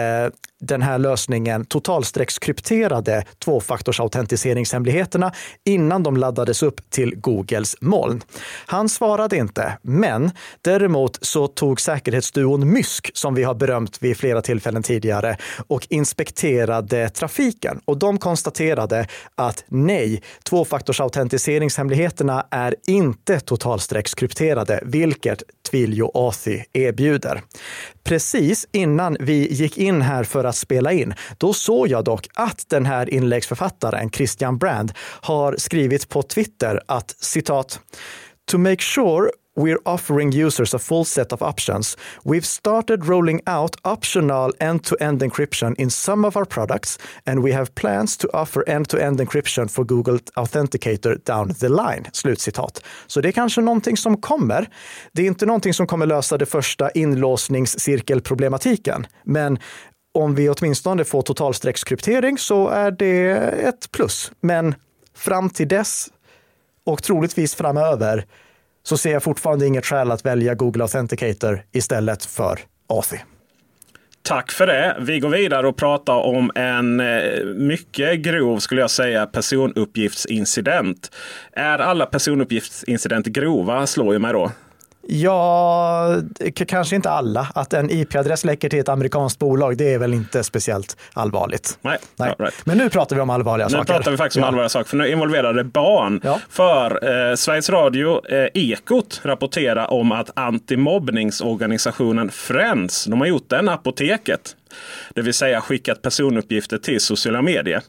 den 0.65 0.81
här 0.81 0.97
lösningen 0.97 1.65
totalstreckskrypterade 1.65 3.23
tvåfaktorsautentiseringshemligheterna 3.45 5.31
innan 5.63 6.03
de 6.03 6.17
laddades 6.17 6.63
upp 6.63 6.89
till 6.89 7.15
Googles 7.15 7.75
moln. 7.81 8.21
Han 8.65 8.89
svarade 8.89 9.37
inte, 9.37 9.77
men 9.81 10.31
däremot 10.61 11.17
så 11.21 11.47
tog 11.47 11.81
säkerhetsduon 11.81 12.73
Mysk, 12.73 13.11
som 13.13 13.35
vi 13.35 13.43
har 13.43 13.53
berömt 13.53 13.97
vid 14.01 14.17
flera 14.17 14.41
tillfällen 14.41 14.83
tidigare, 14.83 15.37
och 15.67 15.87
inspekterade 15.89 17.09
trafiken. 17.09 17.81
Och 17.85 17.97
de 17.97 18.17
konstaterade 18.17 19.07
att 19.35 19.63
nej, 19.67 20.23
tvåfaktorsautentiseringshemligheterna 20.43 22.45
är 22.51 22.75
inte 22.87 23.39
totalstreckskrypterade, 23.39 24.79
vilket 24.83 25.43
Twilio 25.71 26.11
Authy 26.13 26.63
erbjuder. 26.73 27.41
Precis 28.03 28.67
innan 28.71 29.17
vi 29.19 29.53
gick 29.53 29.77
in 29.77 30.01
här 30.01 30.23
för 30.23 30.43
att 30.43 30.54
spela 30.55 30.91
in, 30.91 31.13
då 31.37 31.53
såg 31.53 31.87
jag 31.87 32.03
dock 32.03 32.27
att 32.33 32.65
den 32.69 32.85
här 32.85 33.13
inläggsförfattaren 33.13 34.09
Christian 34.09 34.57
Brand 34.57 34.93
har 35.21 35.55
skrivit 35.57 36.09
på 36.09 36.23
Twitter 36.23 36.81
att 36.87 37.15
citat 37.19 37.79
To 38.51 38.57
make 38.57 38.81
sure 38.81 39.29
we're 39.55 39.79
offering 39.85 40.31
users 40.31 40.73
a 40.73 40.79
full 40.79 41.05
set 41.05 41.33
of 41.33 41.41
options. 41.41 41.97
We've 42.23 42.45
started 42.45 43.05
rolling 43.05 43.41
out 43.47 43.75
optional 43.83 44.53
end-to-end 44.59 45.23
encryption 45.23 45.75
in 45.77 45.89
some 45.89 46.27
of 46.27 46.37
our 46.37 46.45
products, 46.45 46.99
and 47.25 47.43
we 47.43 47.53
have 47.53 47.75
plans 47.75 48.17
to 48.17 48.27
offer 48.27 48.69
end-to-end 48.69 49.21
encryption 49.21 49.67
for 49.67 49.83
Google 49.83 50.19
Authenticator 50.35 51.17
down 51.25 51.53
the 51.53 51.69
line. 51.69 52.05
Slutcitat. 52.11 52.83
Så 53.07 53.21
det 53.21 53.27
är 53.27 53.31
kanske 53.31 53.61
någonting 53.61 53.97
som 53.97 54.17
kommer. 54.17 54.69
Det 55.11 55.21
är 55.21 55.27
inte 55.27 55.45
någonting 55.45 55.73
som 55.73 55.87
kommer 55.87 56.05
lösa 56.05 56.37
det 56.37 56.45
första 56.45 56.91
inlåsningscirkelproblematiken, 56.91 59.07
men 59.23 59.59
om 60.15 60.35
vi 60.35 60.49
åtminstone 60.49 61.03
får 61.03 61.21
totalstreckskryptering 61.21 62.37
så 62.37 62.67
är 62.67 62.91
det 62.91 63.31
ett 63.67 63.91
plus. 63.91 64.31
Men 64.41 64.75
fram 65.15 65.49
till 65.49 65.67
dess 65.67 66.07
och 66.85 67.03
troligtvis 67.03 67.55
framöver 67.55 68.25
så 68.83 68.97
ser 68.97 69.11
jag 69.11 69.23
fortfarande 69.23 69.67
inget 69.67 69.85
skäl 69.85 70.11
att 70.11 70.25
välja 70.25 70.55
Google 70.55 70.83
Authenticator 70.83 71.63
istället 71.71 72.25
för 72.25 72.59
Authy. 72.89 73.17
Tack 74.21 74.51
för 74.51 74.67
det. 74.67 74.97
Vi 74.99 75.19
går 75.19 75.29
vidare 75.29 75.67
och 75.67 75.77
pratar 75.77 76.13
om 76.13 76.51
en 76.55 76.99
eh, 76.99 77.45
mycket 77.45 78.19
grov, 78.19 78.59
skulle 78.59 78.81
jag 78.81 78.91
säga, 78.91 79.25
personuppgiftsincident. 79.25 81.15
Är 81.53 81.79
alla 81.79 82.05
personuppgiftsincidenter 82.05 83.31
grova, 83.31 83.87
slår 83.87 84.13
ju 84.13 84.19
mig 84.19 84.33
då. 84.33 84.51
Ja, 85.07 86.15
kanske 86.67 86.95
inte 86.95 87.09
alla. 87.09 87.47
Att 87.55 87.73
en 87.73 87.89
IP-adress 87.89 88.45
läcker 88.45 88.69
till 88.69 88.79
ett 88.79 88.89
amerikanskt 88.89 89.39
bolag, 89.39 89.77
det 89.77 89.93
är 89.93 89.99
väl 89.99 90.13
inte 90.13 90.43
speciellt 90.43 90.97
allvarligt. 91.13 91.77
Nej, 91.81 91.97
Nej. 92.15 92.35
Right. 92.39 92.65
Men 92.65 92.77
nu 92.77 92.89
pratar 92.89 93.15
vi 93.15 93.21
om 93.21 93.29
allvarliga 93.29 93.67
nu 93.67 93.71
saker. 93.71 93.93
Nu 93.93 93.97
pratar 93.97 94.11
vi 94.11 94.17
faktiskt 94.17 94.37
om 94.37 94.41
ja. 94.41 94.47
allvarliga 94.47 94.69
saker, 94.69 94.89
för 94.89 94.97
nu 94.97 95.07
involverar 95.07 95.53
det 95.53 95.63
barn. 95.63 96.21
Ja. 96.23 96.39
För 96.49 96.91
eh, 97.31 97.35
Sveriges 97.35 97.69
Radio, 97.69 98.31
eh, 98.31 98.47
Ekot, 98.53 99.21
rapporterar 99.23 99.93
om 99.93 100.11
att 100.11 100.29
antimobbningsorganisationen 100.35 102.29
Friends, 102.29 103.05
de 103.05 103.21
har 103.21 103.27
gjort 103.27 103.49
den 103.49 103.69
apoteket. 103.69 104.55
Det 105.13 105.21
vill 105.21 105.33
säga 105.33 105.61
skickat 105.61 106.01
personuppgifter 106.01 106.77
till 106.77 106.99
sociala 106.99 107.41
medier. 107.41 107.81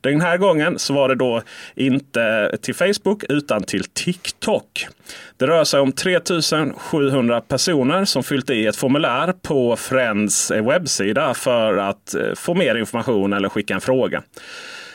Den 0.00 0.20
här 0.20 0.36
gången 0.36 0.78
så 0.78 0.94
var 0.94 1.08
det 1.08 1.14
då 1.14 1.42
inte 1.74 2.56
till 2.62 2.74
Facebook 2.74 3.24
utan 3.28 3.62
till 3.62 3.84
TikTok. 3.84 4.86
Det 5.36 5.46
rör 5.46 5.64
sig 5.64 5.80
om 5.80 5.92
3700 5.92 7.40
personer 7.40 8.04
som 8.04 8.22
fyllt 8.22 8.50
i 8.50 8.66
ett 8.66 8.76
formulär 8.76 9.32
på 9.32 9.76
Friends 9.76 10.50
eh, 10.50 10.66
webbsida 10.66 11.34
för 11.34 11.76
att 11.76 12.14
eh, 12.14 12.34
få 12.34 12.54
mer 12.54 12.74
information 12.74 13.32
eller 13.32 13.48
skicka 13.48 13.74
en 13.74 13.80
fråga. 13.80 14.22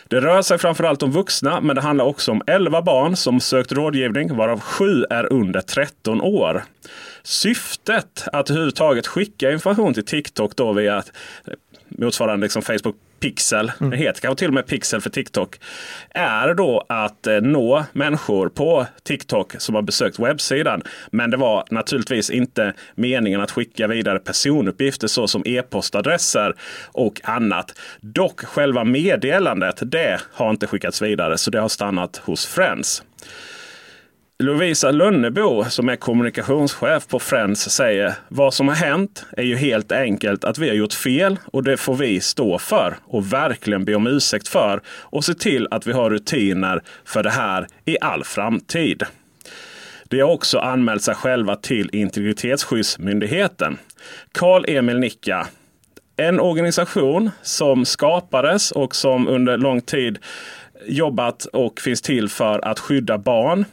Det 0.10 0.20
rör 0.20 0.42
sig 0.42 0.58
framförallt 0.58 1.04
om 1.04 1.12
vuxna, 1.12 1.62
men 1.62 1.76
det 1.76 1.82
handlar 1.82 2.06
också 2.06 2.32
om 2.32 2.42
11 2.48 2.82
barn 2.82 3.16
som 3.16 3.40
sökt 3.40 3.72
rådgivning, 3.72 4.36
varav 4.36 4.60
7 4.60 5.04
är 5.10 5.34
under 5.34 5.62
13 5.62 6.22
år. 6.22 6.64
Syftet 7.24 8.28
att 8.34 8.50
överhuvudtaget 8.50 9.08
skicka 9.08 9.52
information 9.52 9.94
till 9.94 10.06
TikTok 10.06 10.56
då 10.56 10.74
via 10.74 11.04
motsvarande 11.88 12.46
liksom 12.46 12.62
Facebook 12.62 12.96
Pixel, 13.26 13.72
mm. 13.80 13.92
det 13.92 13.98
heter 13.98 14.22
kanske 14.22 14.40
till 14.40 14.48
och 14.48 14.54
med 14.54 14.68
Pixel 14.68 15.02
för 15.02 15.10
TikTok, 15.10 15.60
är 16.10 16.54
då 16.54 16.86
att 16.90 17.28
eh, 17.28 17.42
nå 17.42 17.86
människor 17.94 18.50
på 18.50 18.86
TikTok 19.04 19.56
som 19.58 19.76
har 19.76 19.82
besökt 19.82 20.20
webbsidan. 20.20 20.82
Men 21.12 21.32
det 21.32 21.38
var 21.38 21.64
naturligtvis 21.72 22.30
inte 22.30 22.74
meningen 22.96 23.42
att 23.42 23.52
skicka 23.52 23.88
vidare 23.88 24.20
personuppgifter 24.20 25.08
såsom 25.08 25.44
e-postadresser 25.46 26.56
och 26.92 27.22
annat. 27.24 27.74
Dock 28.02 28.46
själva 28.46 28.84
meddelandet, 28.84 29.80
det 29.82 30.22
har 30.32 30.50
inte 30.50 30.68
skickats 30.68 31.02
vidare 31.02 31.38
så 31.38 31.52
det 31.52 31.60
har 31.60 31.70
stannat 31.70 32.18
hos 32.18 32.46
Friends. 32.46 33.04
Lovisa 34.40 34.92
Lönnebo 34.92 35.64
som 35.64 35.90
är 35.90 35.96
kommunikationschef 35.96 37.08
på 37.08 37.20
Friends 37.20 37.70
säger 37.70 38.14
vad 38.28 38.54
som 38.54 38.68
har 38.68 38.76
hänt 38.76 39.26
är 39.32 39.44
ju 39.44 39.56
helt 39.56 39.92
enkelt 39.92 40.44
att 40.44 40.58
vi 40.58 40.68
har 40.70 40.76
gjort 40.76 40.94
fel 40.94 41.40
och 41.46 41.64
det 41.64 41.78
får 41.78 41.96
vi 41.96 42.20
stå 42.20 42.58
för 42.58 42.98
och 43.04 43.34
verkligen 43.34 43.86
be 43.86 43.96
om 43.96 44.08
ursäkt 44.08 44.48
för 44.48 44.82
och 44.88 45.26
se 45.26 45.34
till 45.34 45.68
att 45.72 45.88
vi 45.88 45.92
har 45.92 46.10
rutiner 46.10 46.82
för 47.06 47.24
det 47.24 47.30
här 47.30 47.68
i 47.86 47.98
all 48.02 48.24
framtid. 48.24 49.04
De 50.04 50.20
har 50.22 50.30
också 50.30 50.60
anmält 50.60 51.02
sig 51.02 51.16
själva 51.16 51.56
till 51.56 51.90
Integritetsskyddsmyndigheten. 51.94 53.78
Karl 54.32 54.66
Emil 54.68 55.00
Nicka, 55.00 55.48
en 56.18 56.40
organisation 56.40 57.32
som 57.42 57.86
skapades 57.86 58.72
och 58.72 58.96
som 58.96 59.28
under 59.28 59.58
lång 59.58 59.82
tid 59.82 60.20
jobbat 60.86 61.46
och 61.46 61.80
finns 61.80 62.02
till 62.02 62.30
för 62.30 62.66
att 62.66 62.80
skydda 62.80 63.18
barn 63.18 63.66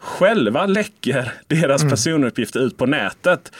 själva 0.00 0.66
läcker 0.66 1.32
deras 1.46 1.82
mm. 1.82 1.90
personuppgifter 1.90 2.60
ut 2.60 2.76
på 2.76 2.86
nätet 2.86 3.52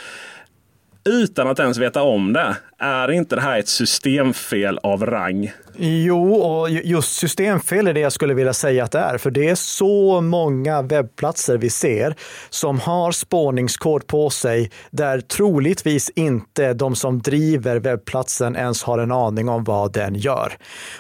utan 1.05 1.49
att 1.49 1.59
ens 1.59 1.79
veta 1.79 2.03
om 2.03 2.33
det. 2.33 2.57
Är 2.79 3.11
inte 3.11 3.35
det 3.35 3.43
här 3.43 3.59
ett 3.59 3.69
systemfel 3.69 4.79
av 4.83 5.07
rang? 5.07 5.53
Jo, 5.77 6.35
och 6.35 6.71
just 6.71 7.13
systemfel 7.13 7.87
är 7.87 7.95
det 7.95 8.01
jag 8.01 8.13
skulle 8.13 8.35
vilja 8.35 8.53
säga 8.53 8.85
att 8.85 8.93
det 8.93 8.99
är. 8.99 9.19
För 9.19 9.31
det 9.31 9.49
är 9.49 9.55
så 9.55 10.21
många 10.21 10.83
webbplatser 10.83 11.59
vi 11.59 11.71
ser 11.71 12.15
som 12.51 12.81
har 12.81 13.13
spårningskod 13.13 14.07
på 14.07 14.31
sig 14.31 14.71
där 14.91 15.21
troligtvis 15.21 16.11
inte 16.17 16.75
de 16.75 16.95
som 16.95 17.19
driver 17.19 17.77
webbplatsen 17.77 18.57
ens 18.57 18.83
har 18.83 18.99
en 18.99 19.13
aning 19.13 19.49
om 19.49 19.65
vad 19.65 19.93
den 19.93 20.15
gör. 20.15 20.53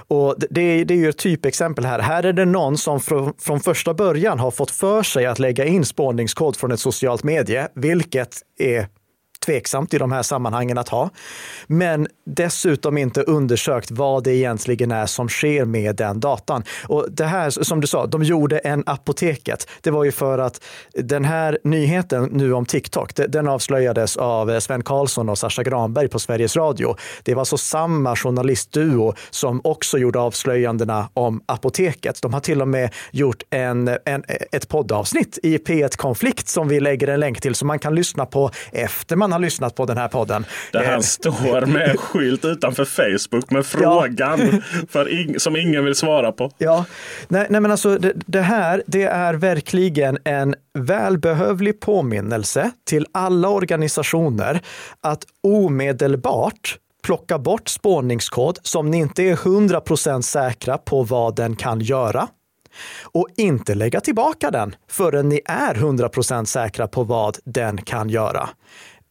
Och 0.08 0.34
det, 0.50 0.84
det 0.84 0.94
är 0.94 0.98
ju 0.98 1.08
ett 1.08 1.18
typexempel 1.18 1.84
här. 1.84 1.98
Här 1.98 2.22
är 2.22 2.32
det 2.32 2.44
någon 2.44 2.78
som 2.78 3.00
från, 3.00 3.32
från 3.38 3.60
första 3.60 3.94
början 3.94 4.38
har 4.38 4.50
fått 4.50 4.70
för 4.70 5.02
sig 5.02 5.26
att 5.26 5.38
lägga 5.38 5.64
in 5.64 5.84
spårningskod 5.84 6.56
från 6.56 6.72
ett 6.72 6.80
socialt 6.80 7.22
medie, 7.22 7.68
vilket 7.74 8.36
är 8.58 8.86
tveksamt 9.46 9.94
i 9.94 9.98
de 9.98 10.12
här 10.12 10.22
sammanhangen 10.22 10.78
att 10.78 10.88
ha. 10.88 11.10
Men 11.66 12.06
dessutom 12.26 12.98
inte 12.98 13.22
undersökt 13.22 13.90
vad 13.90 14.24
det 14.24 14.34
egentligen 14.34 14.90
är 14.90 15.06
som 15.06 15.28
sker 15.28 15.64
med 15.64 15.96
den 15.96 16.20
datan. 16.20 16.62
Och 16.88 17.06
det 17.10 17.24
här, 17.24 17.50
som 17.50 17.80
du 17.80 17.86
sa, 17.86 18.06
de 18.06 18.22
gjorde 18.22 18.58
en 18.58 18.82
apoteket. 18.86 19.68
Det 19.80 19.90
var 19.90 20.04
ju 20.04 20.12
för 20.12 20.38
att 20.38 20.62
den 20.94 21.24
här 21.24 21.58
nyheten 21.64 22.28
nu 22.32 22.52
om 22.52 22.66
TikTok, 22.66 23.12
den 23.28 23.48
avslöjades 23.48 24.16
av 24.16 24.60
Sven 24.60 24.82
Karlsson 24.82 25.28
och 25.28 25.38
Sascha 25.38 25.62
Granberg 25.62 26.08
på 26.08 26.18
Sveriges 26.18 26.56
Radio. 26.56 26.96
Det 27.22 27.34
var 27.34 27.44
så 27.44 27.58
samma 27.58 28.16
journalistduo 28.16 29.14
som 29.30 29.60
också 29.64 29.98
gjorde 29.98 30.18
avslöjandena 30.18 31.08
om 31.14 31.42
apoteket. 31.46 32.22
De 32.22 32.32
har 32.32 32.40
till 32.40 32.62
och 32.62 32.68
med 32.68 32.94
gjort 33.10 33.42
en, 33.50 33.88
en, 34.04 34.24
ett 34.52 34.68
poddavsnitt 34.68 35.38
i 35.42 35.56
P1 35.56 35.96
Konflikt 35.96 36.48
som 36.48 36.68
vi 36.68 36.80
lägger 36.80 37.08
en 37.08 37.20
länk 37.20 37.40
till 37.40 37.54
som 37.54 37.68
man 37.68 37.78
kan 37.78 37.94
lyssna 37.94 38.26
på 38.26 38.50
efter 38.72 39.16
man 39.16 39.29
har 39.32 39.38
lyssnat 39.38 39.74
på 39.74 39.86
den 39.86 39.98
här 39.98 40.08
podden. 40.08 40.44
Där 40.72 40.84
han 40.84 40.94
eh, 40.94 41.00
står 41.00 41.66
med 41.66 41.90
en 41.90 41.96
skylt 41.96 42.44
utanför 42.44 42.84
Facebook 42.84 43.50
med 43.50 43.66
frågan 43.66 44.40
ja. 44.52 44.78
för 44.88 45.08
in, 45.08 45.40
som 45.40 45.56
ingen 45.56 45.84
vill 45.84 45.94
svara 45.94 46.32
på. 46.32 46.50
Ja, 46.58 46.84
nej, 47.28 47.46
nej 47.50 47.60
men 47.60 47.70
alltså 47.70 47.98
det, 47.98 48.12
det 48.26 48.40
här, 48.40 48.82
det 48.86 49.04
är 49.04 49.34
verkligen 49.34 50.18
en 50.24 50.54
välbehövlig 50.78 51.80
påminnelse 51.80 52.70
till 52.86 53.06
alla 53.12 53.48
organisationer 53.48 54.60
att 55.00 55.24
omedelbart 55.42 56.78
plocka 57.02 57.38
bort 57.38 57.68
spårningskod 57.68 58.58
som 58.62 58.90
ni 58.90 58.98
inte 58.98 59.22
är 59.22 59.36
100% 59.36 60.20
säkra 60.20 60.78
på 60.78 61.02
vad 61.02 61.36
den 61.36 61.56
kan 61.56 61.80
göra 61.80 62.28
och 63.02 63.28
inte 63.36 63.74
lägga 63.74 64.00
tillbaka 64.00 64.50
den 64.50 64.74
förrän 64.88 65.28
ni 65.28 65.40
är 65.44 65.74
100% 65.74 66.44
säkra 66.44 66.88
på 66.88 67.04
vad 67.04 67.38
den 67.44 67.82
kan 67.82 68.08
göra. 68.08 68.48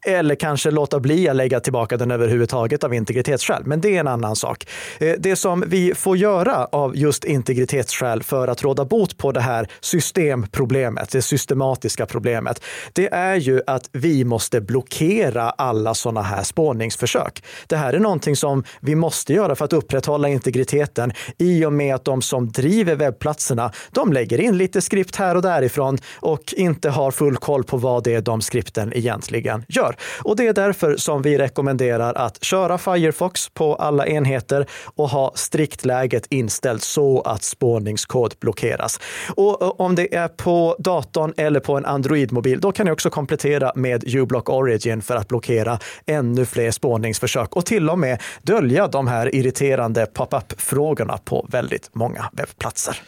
Eller 0.05 0.35
kanske 0.35 0.71
låta 0.71 0.99
bli 0.99 1.29
att 1.29 1.35
lägga 1.35 1.59
tillbaka 1.59 1.97
den 1.97 2.11
överhuvudtaget 2.11 2.83
av 2.83 2.93
integritetsskäl. 2.93 3.63
Men 3.65 3.81
det 3.81 3.95
är 3.95 3.99
en 3.99 4.07
annan 4.07 4.35
sak. 4.35 4.67
Eh, 4.99 5.15
det 5.19 5.35
som 5.35 5.63
vi 5.67 5.95
får 5.95 6.17
göra 6.17 6.65
av 6.65 6.97
just 6.97 7.23
integritetsskäl 7.23 8.23
för 8.23 8.47
att 8.47 8.63
råda 8.63 8.85
bot 8.85 9.17
på 9.17 9.31
det 9.31 9.41
här 9.41 9.67
systemproblemet, 9.79 11.11
det 11.11 11.21
systematiska 11.21 12.05
problemet, 12.05 12.63
det 12.93 13.13
är 13.13 13.35
ju 13.35 13.61
att 13.67 13.89
vi 13.91 14.25
måste 14.25 14.61
blockera 14.61 15.49
alla 15.49 15.93
sådana 15.93 16.21
här 16.21 16.43
spårningsförsök. 16.43 17.43
Det 17.67 17.75
här 17.75 17.93
är 17.93 17.99
någonting 17.99 18.35
som 18.35 18.63
vi 18.81 18.95
måste 18.95 19.33
göra 19.33 19.55
för 19.55 19.65
att 19.65 19.73
upprätthålla 19.73 20.29
integriteten 20.29 21.11
i 21.37 21.65
och 21.65 21.73
med 21.73 21.95
att 21.95 22.05
de 22.05 22.21
som 22.21 22.51
driver 22.51 22.95
webbplatserna, 22.95 23.71
de 23.91 24.13
lägger 24.13 24.41
in 24.41 24.57
lite 24.57 24.81
skript 24.81 25.15
här 25.15 25.35
och 25.35 25.41
därifrån 25.41 25.97
och 26.19 26.53
inte 26.57 26.89
har 26.89 27.11
full 27.11 27.37
koll 27.37 27.63
på 27.63 27.77
vad 27.77 28.03
det 28.03 28.13
är 28.13 28.21
de 28.21 28.41
skripten 28.41 28.93
egentligen 28.95 29.65
gör 29.67 29.88
gör. 29.89 29.95
Och 30.23 30.35
det 30.35 30.47
är 30.47 30.53
därför 30.53 30.97
som 30.97 31.21
vi 31.21 31.37
rekommenderar 31.37 32.13
att 32.13 32.43
köra 32.43 32.77
Firefox 32.77 33.49
på 33.49 33.75
alla 33.75 34.07
enheter 34.07 34.65
och 34.95 35.09
ha 35.09 35.31
strikt 35.35 35.85
läget 35.85 36.25
inställt 36.29 36.83
så 36.83 37.21
att 37.21 37.43
spårningskod 37.43 38.33
blockeras. 38.39 38.99
Och 39.35 39.61
eh, 39.61 39.69
om 39.77 39.95
det 39.95 40.15
är 40.15 40.27
på 40.27 40.75
datorn 40.79 41.33
eller 41.37 41.59
på 41.59 41.77
en 41.77 41.85
Android-mobil, 41.85 42.59
då 42.59 42.71
kan 42.71 42.85
ni 42.85 42.91
också 42.91 43.09
komplettera 43.09 43.71
med 43.75 44.15
uBlock 44.15 44.49
Origin 44.49 45.01
för 45.01 45.15
att 45.15 45.27
blockera 45.27 45.79
ännu 46.05 46.45
fler 46.45 46.71
spårningsförsök 46.71 47.55
och 47.55 47.65
till 47.65 47.89
och 47.89 47.99
med 47.99 48.21
dölja 48.41 48.87
de 48.87 49.07
här 49.07 49.35
irriterande 49.35 50.05
pop-up-frågorna 50.05 51.17
på 51.17 51.47
väldigt 51.49 51.89
många 51.93 52.29
webbplatser. 52.33 53.01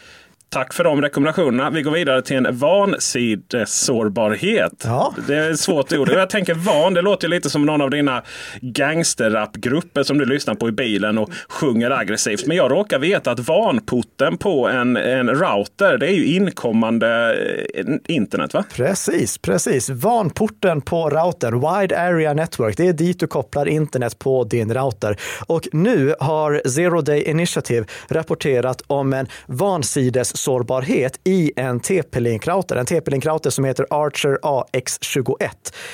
Tack 0.54 0.74
för 0.74 0.84
de 0.84 1.02
rekommendationerna. 1.02 1.70
Vi 1.70 1.82
går 1.82 1.92
vidare 1.92 2.22
till 2.22 2.36
en 2.36 2.58
vansidessårbarhet. 2.58 4.74
Ja. 4.84 5.14
Det 5.28 5.36
är 5.36 5.52
ett 5.52 5.60
svårt 5.60 5.94
ord. 5.94 6.10
Jag 6.10 6.30
tänker 6.30 6.54
van, 6.54 6.94
det 6.94 7.02
låter 7.02 7.28
lite 7.28 7.50
som 7.50 7.66
någon 7.66 7.82
av 7.82 7.90
dina 7.90 8.24
gangsterrapgrupper 8.62 10.04
som 10.04 10.18
du 10.18 10.26
lyssnar 10.26 10.56
på 10.56 10.70
i 10.70 10.72
bilen 10.72 11.18
och 11.18 11.30
sjunger 11.50 11.92
aggressivt. 11.92 12.48
Men 12.48 12.58
jag 12.58 12.72
råkar 12.72 13.00
veta 13.00 13.32
att 13.32 13.40
vanporten 13.40 14.38
på 14.38 14.68
en, 14.68 14.98
en 14.98 15.30
router, 15.30 15.98
det 15.98 16.08
är 16.08 16.14
ju 16.14 16.26
inkommande 16.26 17.38
eh, 17.76 17.86
internet 18.08 18.54
va? 18.54 18.64
Precis, 18.76 19.38
precis. 19.38 19.90
Vanporten 19.90 20.82
på 20.82 21.10
routern, 21.10 21.54
Wide 21.54 22.00
Area 22.00 22.34
Network, 22.34 22.78
det 22.78 22.88
är 22.88 22.94
dit 22.94 23.20
du 23.20 23.28
kopplar 23.28 23.68
internet 23.68 24.20
på 24.20 24.44
din 24.44 24.74
router. 24.74 25.18
Och 25.48 25.68
nu 25.72 26.16
har 26.20 26.62
Zero 26.70 27.02
Day 27.02 27.24
Initiative 27.24 27.86
rapporterat 28.10 28.82
om 28.88 29.14
en 29.14 29.28
vansidessårbarhet 30.42 31.20
i 31.24 31.52
en 31.56 31.80
TP-Link-router. 31.80 32.76
En 32.76 32.86
TP-Link-router 32.86 33.50
som 33.50 33.66
heter 33.66 33.86
Archer 33.90 34.40
AX21. 34.44 35.50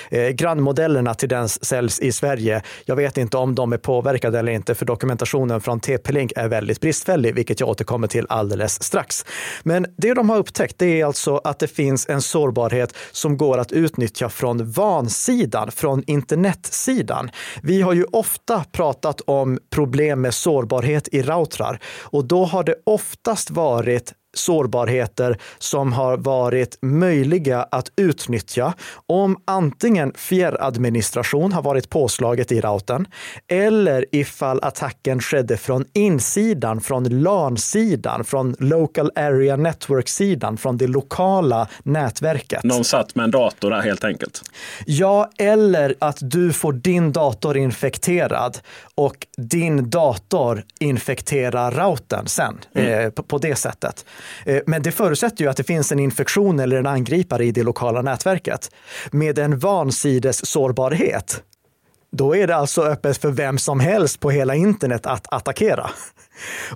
Eh, 0.09 0.29
grannmodellerna 0.29 1.13
till 1.13 1.29
den 1.29 1.49
säljs 1.49 1.99
i 1.99 2.11
Sverige. 2.11 2.61
Jag 2.85 2.95
vet 2.95 3.17
inte 3.17 3.37
om 3.37 3.55
de 3.55 3.73
är 3.73 3.77
påverkade 3.77 4.39
eller 4.39 4.51
inte, 4.51 4.75
för 4.75 4.85
dokumentationen 4.85 5.61
från 5.61 5.79
TP-Link 5.79 6.31
är 6.35 6.47
väldigt 6.47 6.81
bristfällig, 6.81 7.35
vilket 7.35 7.59
jag 7.59 7.69
återkommer 7.69 8.07
till 8.07 8.25
alldeles 8.29 8.83
strax. 8.83 9.25
Men 9.63 9.85
det 9.97 10.13
de 10.13 10.29
har 10.29 10.37
upptäckt 10.37 10.77
det 10.77 11.01
är 11.01 11.05
alltså 11.05 11.41
att 11.43 11.59
det 11.59 11.67
finns 11.67 12.09
en 12.09 12.21
sårbarhet 12.21 12.93
som 13.11 13.37
går 13.37 13.57
att 13.57 13.71
utnyttja 13.71 14.29
från 14.29 14.71
vansidan, 14.71 15.71
från 15.71 16.03
internetsidan. 16.07 17.29
Vi 17.63 17.81
har 17.81 17.93
ju 17.93 18.03
ofta 18.03 18.63
pratat 18.71 19.21
om 19.25 19.59
problem 19.69 20.21
med 20.21 20.33
sårbarhet 20.33 21.07
i 21.11 21.21
routrar 21.21 21.79
och 22.11 22.25
då 22.25 22.45
har 22.45 22.63
det 22.63 22.75
oftast 22.85 23.51
varit 23.51 24.13
sårbarheter 24.37 25.37
som 25.57 25.93
har 25.93 26.17
varit 26.17 26.77
möjliga 26.81 27.63
att 27.71 27.91
utnyttja 27.95 28.73
om 29.07 29.37
antingen 29.45 30.13
fjärradministration 30.15 31.53
har 31.53 31.61
varit 31.61 31.89
påslaget 31.89 32.51
i 32.51 32.61
routern 32.61 33.07
eller 33.47 34.05
ifall 34.11 34.59
attacken 34.63 35.19
skedde 35.19 35.57
från 35.57 35.85
insidan, 35.93 36.81
från 36.81 37.21
LAN-sidan, 37.23 38.23
från 38.23 38.55
Local 38.59 39.11
Area 39.15 39.55
Network-sidan, 39.55 40.57
från 40.57 40.77
det 40.77 40.87
lokala 40.87 41.67
nätverket. 41.83 42.63
Någon 42.63 42.83
satt 42.83 43.15
med 43.15 43.23
en 43.23 43.31
dator 43.31 43.69
där 43.69 43.81
helt 43.81 44.03
enkelt. 44.03 44.41
Ja, 44.85 45.29
eller 45.37 45.95
att 45.99 46.17
du 46.21 46.53
får 46.53 46.73
din 46.73 47.11
dator 47.11 47.57
infekterad 47.57 48.57
och 48.95 49.27
din 49.37 49.89
dator 49.89 50.63
infekterar 50.79 51.71
routern 51.71 52.27
sen 52.27 52.59
mm. 52.75 53.05
eh, 53.05 53.09
på, 53.09 53.23
på 53.23 53.37
det 53.37 53.55
sättet. 53.55 54.05
Eh, 54.45 54.61
men 54.67 54.81
det 54.81 54.91
förutsätter 54.91 55.43
ju 55.43 55.49
att 55.49 55.57
det 55.57 55.63
finns 55.63 55.91
en 55.91 55.99
infektion 55.99 56.59
eller 56.59 56.77
en 56.77 56.87
angripare 56.87 57.45
i 57.45 57.51
det 57.51 57.63
lokala 57.63 58.01
nätverket. 58.01 58.71
Med 59.11 59.39
en 59.39 59.59
vansides 59.59 60.45
sårbarhet, 60.45 61.43
då 62.11 62.35
är 62.35 62.47
det 62.47 62.55
alltså 62.55 62.81
öppet 62.81 63.17
för 63.17 63.31
vem 63.31 63.57
som 63.57 63.79
helst 63.79 64.19
på 64.19 64.31
hela 64.31 64.55
internet 64.55 65.05
att 65.05 65.33
attackera. 65.33 65.89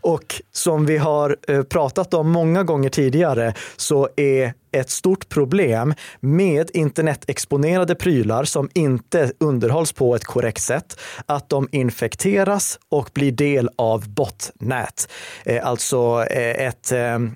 Och 0.01 0.41
som 0.51 0.85
vi 0.85 0.97
har 0.97 1.37
eh, 1.47 1.63
pratat 1.63 2.13
om 2.13 2.31
många 2.31 2.63
gånger 2.63 2.89
tidigare 2.89 3.53
så 3.75 4.09
är 4.15 4.53
ett 4.73 4.89
stort 4.89 5.29
problem 5.29 5.93
med 6.19 6.71
internetexponerade 6.73 7.95
prylar 7.95 8.43
som 8.43 8.69
inte 8.73 9.31
underhålls 9.39 9.91
på 9.91 10.15
ett 10.15 10.23
korrekt 10.23 10.61
sätt, 10.61 10.99
att 11.25 11.49
de 11.49 11.67
infekteras 11.71 12.79
och 12.89 13.09
blir 13.13 13.31
del 13.31 13.69
av 13.75 14.09
botnät. 14.09 15.11
Eh, 15.45 15.67
alltså 15.67 16.25
eh, 16.29 16.67
ett 16.67 16.91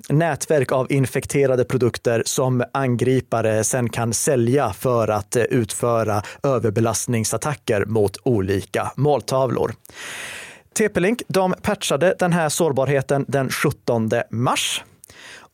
nätverk 0.10 0.72
av 0.72 0.92
infekterade 0.92 1.66
produkter 1.66 2.24
som 2.26 2.64
angripare 2.74 3.64
sen 3.64 3.90
kan 3.90 4.14
sälja 4.14 4.74
för 4.74 5.08
att 5.08 5.36
utföra 5.36 6.24
överbelastningsattacker 6.44 7.86
mot 7.86 8.18
olika 8.24 8.92
måltavlor. 8.96 9.74
TP-Link 10.80 11.22
de 11.28 11.56
patchade 11.62 12.16
den 12.20 12.34
här 12.34 12.50
sårbarheten 12.50 13.26
den 13.28 13.50
17 13.50 14.10
mars. 14.30 14.84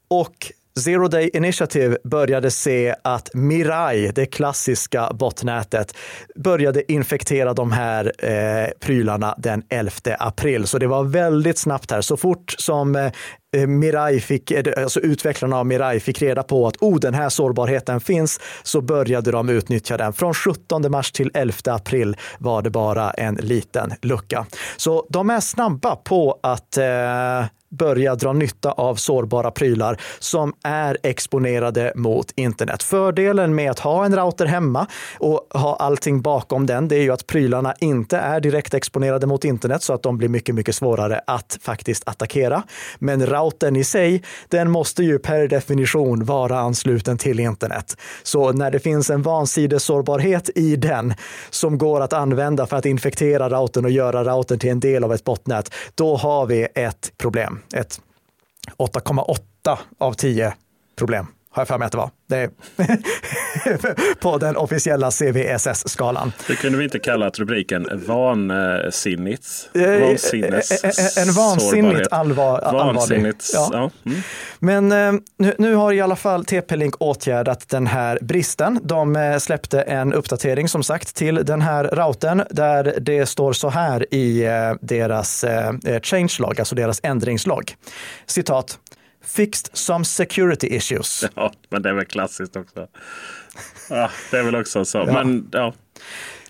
Och 0.07 0.51
Zero 0.79 1.07
Day 1.07 1.29
Initiative 1.33 1.97
började 2.03 2.51
se 2.51 2.95
att 3.03 3.33
Mirai, 3.33 4.11
det 4.15 4.25
klassiska 4.25 5.11
botnätet, 5.13 5.95
började 6.35 6.91
infektera 6.91 7.53
de 7.53 7.71
här 7.71 8.11
eh, 8.17 8.69
prylarna 8.79 9.35
den 9.37 9.63
11 9.69 9.91
april. 10.19 10.67
Så 10.67 10.77
det 10.77 10.87
var 10.87 11.03
väldigt 11.03 11.57
snabbt 11.57 11.91
här. 11.91 12.01
Så 12.01 12.17
fort 12.17 12.55
som 12.57 12.95
eh, 12.95 13.67
Mirai 13.67 14.19
fick, 14.19 14.51
eh, 14.51 14.83
alltså 14.83 14.99
utvecklarna 14.99 15.57
av 15.57 15.65
Mirai 15.65 15.99
fick 15.99 16.21
reda 16.21 16.43
på 16.43 16.67
att 16.67 16.77
oh, 16.77 16.99
den 16.99 17.13
här 17.13 17.29
sårbarheten 17.29 17.99
finns, 17.99 18.39
så 18.63 18.81
började 18.81 19.31
de 19.31 19.49
utnyttja 19.49 19.97
den. 19.97 20.13
Från 20.13 20.33
17 20.33 20.91
mars 20.91 21.11
till 21.11 21.31
11 21.33 21.53
april 21.65 22.17
var 22.39 22.61
det 22.61 22.69
bara 22.69 23.11
en 23.11 23.35
liten 23.35 23.93
lucka. 24.01 24.45
Så 24.77 25.07
de 25.09 25.29
är 25.29 25.39
snabba 25.39 25.95
på 25.95 26.39
att 26.43 26.77
eh, 26.77 27.45
börja 27.71 28.15
dra 28.15 28.33
nytta 28.33 28.71
av 28.71 28.95
sårbara 28.95 29.51
prylar 29.51 29.97
som 30.19 30.53
är 30.63 30.97
exponerade 31.03 31.93
mot 31.95 32.31
internet. 32.35 32.83
Fördelen 32.83 33.55
med 33.55 33.71
att 33.71 33.79
ha 33.79 34.05
en 34.05 34.15
router 34.15 34.45
hemma 34.45 34.87
och 35.19 35.47
ha 35.53 35.75
allting 35.75 36.21
bakom 36.21 36.65
den, 36.65 36.87
det 36.87 36.95
är 36.95 37.01
ju 37.01 37.11
att 37.11 37.27
prylarna 37.27 37.75
inte 37.79 38.17
är 38.17 38.39
direkt 38.39 38.73
exponerade 38.73 39.27
mot 39.27 39.45
internet 39.45 39.83
så 39.83 39.93
att 39.93 40.03
de 40.03 40.17
blir 40.17 40.29
mycket, 40.29 40.55
mycket 40.55 40.75
svårare 40.75 41.21
att 41.27 41.57
faktiskt 41.61 42.07
attackera. 42.07 42.63
Men 42.99 43.25
routern 43.25 43.75
i 43.75 43.83
sig, 43.83 44.23
den 44.47 44.71
måste 44.71 45.03
ju 45.03 45.19
per 45.19 45.47
definition 45.47 46.25
vara 46.25 46.59
ansluten 46.59 47.17
till 47.17 47.39
internet. 47.39 47.97
Så 48.23 48.51
när 48.51 48.71
det 48.71 48.79
finns 48.79 49.09
en 49.09 49.21
vansidessårbarhet 49.21 50.49
i 50.55 50.75
den 50.75 51.13
som 51.49 51.77
går 51.77 52.01
att 52.01 52.13
använda 52.13 52.65
för 52.65 52.77
att 52.77 52.85
infektera 52.85 53.49
routern 53.49 53.85
och 53.85 53.91
göra 53.91 54.23
routern 54.23 54.59
till 54.59 54.69
en 54.69 54.79
del 54.79 55.03
av 55.03 55.13
ett 55.13 55.23
botnät, 55.23 55.73
då 55.95 56.15
har 56.15 56.45
vi 56.45 56.67
ett 56.75 57.11
problem 57.17 57.60
ett 57.73 58.01
8,8 58.77 59.77
av 59.97 60.13
10 60.13 60.53
problem 60.95 61.27
har 61.51 61.61
jag 61.61 61.67
för 61.67 61.77
mig 61.77 61.85
att 61.85 61.91
det 61.91 61.97
var. 61.97 62.09
Det 62.27 62.49
på 64.19 64.37
den 64.37 64.57
officiella 64.57 65.11
CVSS-skalan. 65.11 66.31
Det 66.47 66.55
kunde 66.55 66.77
vi 66.77 66.83
inte 66.83 66.99
kalla 66.99 67.29
rubriken 67.29 67.87
vansinnigt? 68.07 69.69
Vansinnes 70.01 71.17
en 71.17 71.33
vansinnigt 71.33 72.07
allvar, 72.11 72.71
Vansinnigt, 72.71 73.51
ja. 73.53 73.69
ja. 73.73 73.91
Mm. 74.05 74.21
Men 74.59 74.89
nu, 75.37 75.55
nu, 75.57 75.75
har 75.75 75.93
i 75.93 76.01
alla 76.01 76.15
fall 76.15 76.45
TP-Link 76.45 76.95
åtgärdat 76.99 77.69
den 77.69 77.87
här 77.87 78.19
bristen. 78.21 78.79
De 78.83 79.15
eh, 79.15 79.37
släppte 79.37 79.81
en 79.81 80.13
uppdatering 80.13 80.69
som 80.69 80.83
sagt 80.83 81.15
till 81.15 81.35
den 81.35 81.61
här 81.61 81.83
routern 81.83 82.43
där 82.49 82.97
det 83.01 83.25
står 83.25 83.53
så 83.53 83.69
här 83.69 84.13
i 84.13 84.45
eh, 84.45 84.73
deras 84.81 85.43
eh, 85.43 85.73
changelog, 86.03 86.59
alltså 86.59 86.75
deras 86.75 86.99
ändringslog. 87.03 87.75
Citat. 88.25 88.79
Fixed 89.25 89.77
some 89.77 90.05
security 90.05 90.67
issues. 90.67 91.25
Ja, 91.35 91.51
men 91.69 91.81
det 91.81 91.89
är 91.89 91.93
väl 91.93 92.05
klassiskt 92.05 92.55
också. 92.55 92.87
Ja, 93.89 94.09
det 94.31 94.37
är 94.37 94.43
väl 94.43 94.55
också 94.55 94.85
så. 94.85 94.97
Ja. 94.97 95.05
Men, 95.13 95.49
ja. 95.51 95.73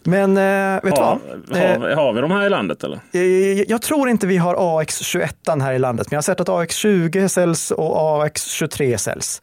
Men 0.04 0.38
äh, 0.38 0.84
vet 0.84 0.96
du 0.96 1.02
vad? 1.02 1.20
Har, 1.52 1.90
eh, 1.90 1.96
har, 1.96 2.14
vi 2.14 2.22
de 2.22 2.32
här 2.32 2.46
i 2.46 2.50
landet 2.50 2.84
eller? 2.84 3.00
Jag, 3.12 3.70
jag 3.70 3.82
tror 3.82 4.10
inte 4.10 4.28
vi 4.28 4.38
har 4.38 4.56
AX21 4.56 5.62
här 5.62 5.74
i 5.74 5.80
landet, 5.80 6.12
men 6.12 6.16
jag 6.16 6.18
har 6.18 6.24
sett 6.24 6.40
att 6.40 6.48
AX20 6.48 7.28
säljs 7.28 7.72
och 7.72 8.26
AX23 8.26 8.98
säljs. 8.98 9.42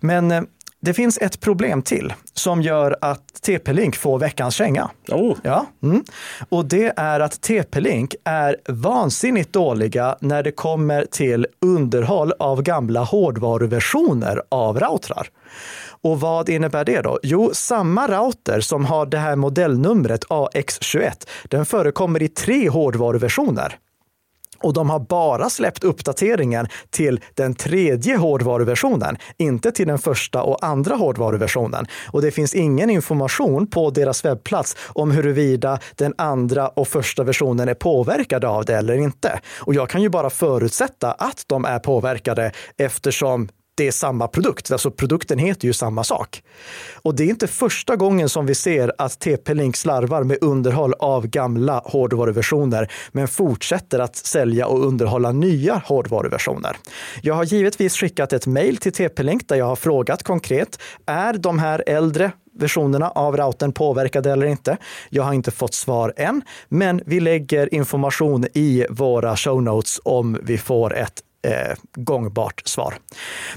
Men 0.00 0.30
äh, 0.30 0.42
det 0.82 0.94
finns 0.94 1.18
ett 1.18 1.40
problem 1.40 1.82
till 1.82 2.12
som 2.34 2.62
gör 2.62 2.96
att 3.00 3.42
TP-Link 3.42 3.96
får 3.96 4.18
veckans 4.18 4.54
känga. 4.54 4.90
Oh. 5.08 5.36
Ja, 5.42 5.66
mm. 5.82 6.04
Och 6.48 6.64
det 6.64 6.92
är 6.96 7.20
att 7.20 7.40
TP-Link 7.40 8.14
är 8.24 8.56
vansinnigt 8.68 9.52
dåliga 9.52 10.16
när 10.20 10.42
det 10.42 10.52
kommer 10.52 11.04
till 11.04 11.46
underhåll 11.60 12.32
av 12.38 12.62
gamla 12.62 13.00
hårdvaruversioner 13.00 14.42
av 14.48 14.80
routrar. 14.80 15.28
Och 16.02 16.20
vad 16.20 16.48
innebär 16.48 16.84
det 16.84 17.00
då? 17.00 17.18
Jo, 17.22 17.50
samma 17.52 18.08
router 18.08 18.60
som 18.60 18.84
har 18.84 19.06
det 19.06 19.18
här 19.18 19.36
modellnumret 19.36 20.24
AX21, 20.24 21.28
den 21.44 21.66
förekommer 21.66 22.22
i 22.22 22.28
tre 22.28 22.68
hårdvaruversioner. 22.68 23.78
Och 24.62 24.72
de 24.72 24.90
har 24.90 24.98
bara 25.00 25.50
släppt 25.50 25.84
uppdateringen 25.84 26.66
till 26.90 27.20
den 27.34 27.54
tredje 27.54 28.16
hårdvaruversionen, 28.16 29.16
inte 29.36 29.72
till 29.72 29.86
den 29.86 29.98
första 29.98 30.42
och 30.42 30.64
andra 30.64 30.94
hårdvaruversionen. 30.94 31.86
Och 32.10 32.22
det 32.22 32.30
finns 32.30 32.54
ingen 32.54 32.90
information 32.90 33.66
på 33.66 33.90
deras 33.90 34.24
webbplats 34.24 34.76
om 34.88 35.10
huruvida 35.10 35.78
den 35.96 36.14
andra 36.18 36.68
och 36.68 36.88
första 36.88 37.24
versionen 37.24 37.68
är 37.68 37.74
påverkade 37.74 38.48
av 38.48 38.64
det 38.64 38.76
eller 38.76 38.94
inte. 38.94 39.40
Och 39.58 39.74
jag 39.74 39.88
kan 39.88 40.02
ju 40.02 40.08
bara 40.08 40.30
förutsätta 40.30 41.12
att 41.12 41.44
de 41.46 41.64
är 41.64 41.78
påverkade 41.78 42.52
eftersom 42.76 43.48
det 43.74 43.86
är 43.86 43.92
samma 43.92 44.28
produkt. 44.28 44.72
Alltså 44.72 44.90
produkten 44.90 45.38
heter 45.38 45.66
ju 45.66 45.72
samma 45.72 46.04
sak. 46.04 46.42
Och 46.94 47.14
det 47.14 47.24
är 47.24 47.28
inte 47.28 47.46
första 47.46 47.96
gången 47.96 48.28
som 48.28 48.46
vi 48.46 48.54
ser 48.54 48.92
att 48.98 49.20
TP-Link 49.20 49.76
slarvar 49.76 50.24
med 50.24 50.38
underhåll 50.40 50.94
av 50.98 51.26
gamla 51.26 51.82
hårdvaruversioner, 51.84 52.92
men 53.12 53.28
fortsätter 53.28 53.98
att 53.98 54.16
sälja 54.16 54.66
och 54.66 54.86
underhålla 54.86 55.32
nya 55.32 55.82
hårdvaruversioner. 55.86 56.76
Jag 57.22 57.34
har 57.34 57.44
givetvis 57.44 57.96
skickat 57.96 58.32
ett 58.32 58.46
mejl 58.46 58.76
till 58.76 58.92
TP-Link 58.92 59.48
där 59.48 59.56
jag 59.56 59.66
har 59.66 59.76
frågat 59.76 60.22
konkret, 60.22 60.78
är 61.06 61.32
de 61.32 61.58
här 61.58 61.84
äldre 61.86 62.32
versionerna 62.58 63.10
av 63.10 63.36
routern 63.36 63.72
påverkade 63.72 64.32
eller 64.32 64.46
inte. 64.46 64.76
Jag 65.10 65.22
har 65.22 65.32
inte 65.32 65.50
fått 65.50 65.74
svar 65.74 66.12
än, 66.16 66.42
men 66.68 67.00
vi 67.06 67.20
lägger 67.20 67.74
information 67.74 68.46
i 68.54 68.86
våra 68.90 69.36
show 69.36 69.62
notes 69.62 70.00
om 70.04 70.38
vi 70.42 70.58
får 70.58 70.96
ett 70.96 71.22
eh, 71.42 71.76
gångbart 71.94 72.62
svar. 72.64 72.94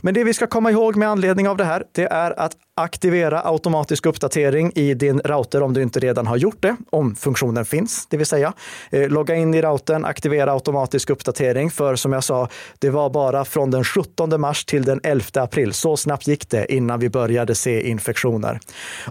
Men 0.02 0.14
det 0.14 0.24
vi 0.24 0.34
ska 0.34 0.48
komma 0.48 0.72
ihåg 0.72 0.96
med 0.96 1.10
anledning 1.10 1.50
av 1.50 1.58
det 1.58 1.66
här, 1.66 1.84
det 1.92 2.06
är 2.06 2.40
att 2.40 2.58
aktivera 2.78 3.42
automatisk 3.42 4.06
uppdatering 4.06 4.72
i 4.76 4.94
din 4.94 5.20
router 5.20 5.64
om 5.64 5.74
du 5.74 5.82
inte 5.82 6.00
redan 6.00 6.28
har 6.28 6.38
gjort 6.38 6.58
det, 6.60 6.76
om 6.90 7.16
funktionen 7.16 7.66
finns, 7.66 8.08
det 8.10 8.18
vill 8.18 8.26
säga. 8.26 8.54
Eh, 8.90 9.10
logga 9.10 9.36
in 9.36 9.54
i 9.54 9.62
routern, 9.62 10.06
aktivera 10.06 10.52
automatisk 10.52 11.10
uppdatering, 11.10 11.72
för 11.72 11.96
som 11.96 12.14
jag 12.14 12.24
sa, 12.24 12.50
det 12.80 12.90
var 12.90 13.10
bara 13.10 13.46
från 13.46 13.72
den 13.72 13.84
17 13.84 14.42
mars 14.42 14.66
till 14.66 14.84
den 14.84 15.00
11 15.04 15.26
april. 15.34 15.74
Så 15.74 15.98
snabbt 15.98 16.28
gick 16.28 16.50
det 16.50 16.74
innan 16.74 17.00
vi 17.00 17.10
började 17.10 17.56
se 17.56 17.90
infektioner. 17.90 18.60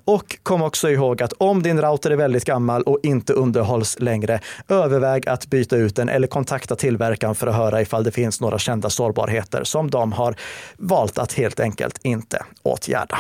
Och 0.05 0.39
kom 0.43 0.63
också 0.63 0.91
ihåg 0.91 1.23
att 1.23 1.33
om 1.33 1.63
din 1.63 1.83
router 1.83 2.11
är 2.11 2.17
väldigt 2.17 2.45
gammal 2.45 2.83
och 2.83 2.99
inte 3.03 3.33
underhålls 3.33 4.01
längre, 4.01 4.41
överväg 4.69 5.29
att 5.29 5.47
byta 5.47 5.77
ut 5.77 5.97
den 5.97 6.09
eller 6.09 6.27
kontakta 6.27 6.77
tillverkaren 6.77 7.35
för 7.35 7.47
att 7.47 7.57
höra 7.57 7.81
ifall 7.81 8.05
det 8.05 8.13
finns 8.13 8.41
några 8.41 8.59
kända 8.59 8.91
sårbarheter 8.91 9.65
som 9.65 9.91
de 9.91 10.13
har 10.13 10.37
valt 10.77 11.19
att 11.19 11.33
helt 11.33 11.61
enkelt 11.61 11.99
inte 12.03 12.45
åtgärda. 12.63 13.19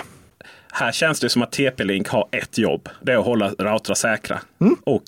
Här 0.76 0.92
känns 0.92 1.20
det 1.20 1.28
som 1.28 1.42
att 1.42 1.52
TP-Link 1.52 2.08
har 2.08 2.28
ett 2.30 2.58
jobb. 2.58 2.88
Det 3.00 3.12
är 3.12 3.16
att 3.16 3.24
hålla 3.24 3.48
routrar 3.48 3.94
säkra. 3.94 4.40
Mm. 4.60 4.76
Och 4.84 5.04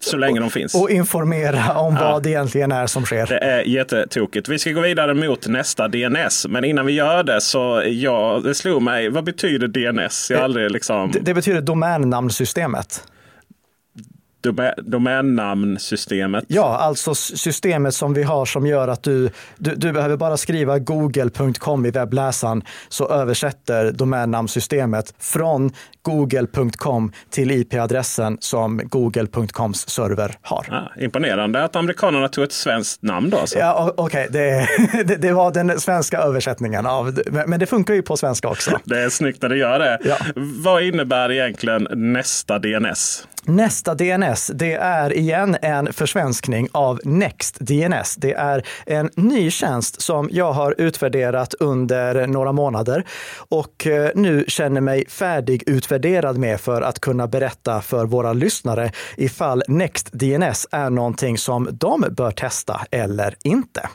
så 0.00 0.16
länge 0.16 0.40
de 0.40 0.50
finns. 0.50 0.74
Och 0.74 0.90
informera 0.90 1.78
om 1.78 1.94
ja. 1.94 2.12
vad 2.12 2.22
det 2.22 2.30
egentligen 2.30 2.72
är 2.72 2.86
som 2.86 3.04
sker. 3.04 3.26
Det 3.26 3.38
är 3.38 3.62
jättetokigt. 3.62 4.48
Vi 4.48 4.58
ska 4.58 4.70
gå 4.70 4.80
vidare 4.80 5.14
mot 5.14 5.46
nästa 5.46 5.88
DNS. 5.88 6.46
Men 6.48 6.64
innan 6.64 6.86
vi 6.86 6.92
gör 6.92 7.22
det 7.22 7.40
så 7.40 7.82
ja, 7.86 8.40
det 8.44 8.54
slog 8.54 8.82
mig. 8.82 9.08
Vad 9.08 9.24
betyder 9.24 9.68
DNS? 9.68 10.30
Jag 10.30 10.40
aldrig 10.40 10.70
liksom... 10.70 11.10
det, 11.10 11.18
det 11.18 11.34
betyder 11.34 11.60
domännamnsystemet 11.60 13.04
domännamnsystemet? 14.76 16.44
Ja, 16.48 16.76
alltså 16.76 17.14
systemet 17.14 17.94
som 17.94 18.14
vi 18.14 18.22
har 18.22 18.44
som 18.44 18.66
gör 18.66 18.88
att 18.88 19.02
du, 19.02 19.30
du, 19.56 19.74
du 19.74 19.92
behöver 19.92 20.16
bara 20.16 20.36
skriva 20.36 20.78
google.com 20.78 21.86
i 21.86 21.90
webbläsaren 21.90 22.62
så 22.88 23.08
översätter 23.08 23.92
domännamnsystemet 23.92 25.14
från 25.18 25.70
google.com 26.02 27.12
till 27.30 27.50
IP-adressen 27.50 28.38
som 28.40 28.80
google.coms 28.84 29.88
server 29.88 30.38
har. 30.42 30.66
Ah, 30.70 31.00
imponerande 31.00 31.64
att 31.64 31.76
amerikanerna 31.76 32.28
tog 32.28 32.44
ett 32.44 32.52
svenskt 32.52 33.02
namn 33.02 33.30
då. 33.30 33.38
Alltså. 33.38 33.58
Ja, 33.58 33.92
Okej, 33.96 34.26
okay. 34.28 34.28
det, 34.28 34.68
det, 35.04 35.16
det, 35.16 35.32
var 35.32 35.52
den 35.52 35.80
svenska 35.80 36.18
översättningen 36.18 36.86
av, 36.86 37.20
men 37.46 37.60
det 37.60 37.66
funkar 37.66 37.94
ju 37.94 38.02
på 38.02 38.16
svenska 38.16 38.48
också. 38.48 38.80
Det 38.84 39.02
är 39.02 39.08
snyggt 39.08 39.42
när 39.42 39.48
det 39.48 39.56
gör 39.56 39.78
det. 39.78 39.98
Ja. 40.04 40.16
Vad 40.36 40.82
innebär 40.82 41.32
egentligen 41.32 41.88
nästa 41.90 42.58
DNS? 42.58 43.26
Nästa 43.48 43.94
DNS, 43.94 44.50
det 44.54 44.72
är 44.72 45.16
igen 45.16 45.56
en 45.62 45.92
försvenskning 45.92 46.68
av 46.72 47.00
Next 47.04 47.56
DNS. 47.60 48.16
Det 48.16 48.32
är 48.32 48.66
en 48.86 49.10
ny 49.16 49.50
tjänst 49.50 50.02
som 50.02 50.28
jag 50.32 50.52
har 50.52 50.74
utvärderat 50.78 51.54
under 51.54 52.26
några 52.26 52.52
månader 52.52 53.04
och 53.48 53.86
eh, 53.86 54.10
nu 54.14 54.44
känner 54.48 54.80
mig 54.80 55.08
färdig 55.08 55.62
utvärderad 55.66 56.38
med 56.38 56.60
för 56.60 56.82
att 56.82 57.00
kunna 57.00 57.26
berätta 57.26 57.80
för 57.80 58.06
våra 58.06 58.32
lyssnare 58.32 58.90
ifall 59.16 59.62
Next 59.68 60.12
DNS 60.12 60.66
är 60.70 60.90
någonting 60.90 61.38
som 61.38 61.68
de 61.72 62.04
bör 62.10 62.30
testa 62.30 62.80
eller 62.90 63.34
inte. 63.44 63.88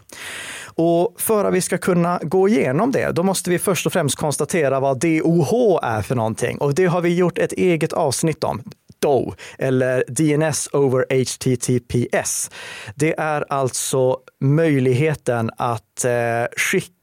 Och 0.76 1.16
för 1.18 1.46
att 1.46 1.54
vi 1.54 1.62
ska 1.62 1.78
kunna 1.78 2.20
gå 2.24 2.48
igenom 2.48 2.92
det, 2.92 3.12
då 3.12 3.24
måste 3.24 3.50
vi 3.50 3.60
först 3.60 3.86
och 3.86 3.94
främst 3.94 4.16
konstatera 4.16 4.80
vad 4.80 5.00
DOH 5.00 5.80
är 5.84 6.02
för 6.02 6.16
någonting. 6.16 6.58
Och 6.58 6.76
det 6.76 6.86
har 6.86 7.02
vi 7.02 7.16
gjort 7.16 7.38
ett 7.38 7.54
eget 7.54 7.94
avsnitt 7.94 8.44
om. 8.44 8.62
DO 9.02 9.34
eller 9.60 10.04
DNS 10.08 10.70
over 10.74 11.06
HTTPS. 11.10 12.52
Det 12.96 13.20
är 13.20 13.46
alltså 13.50 14.18
möjligheten 14.40 15.50
att 15.58 16.06
eh, 16.06 16.12
skicka 16.58 17.01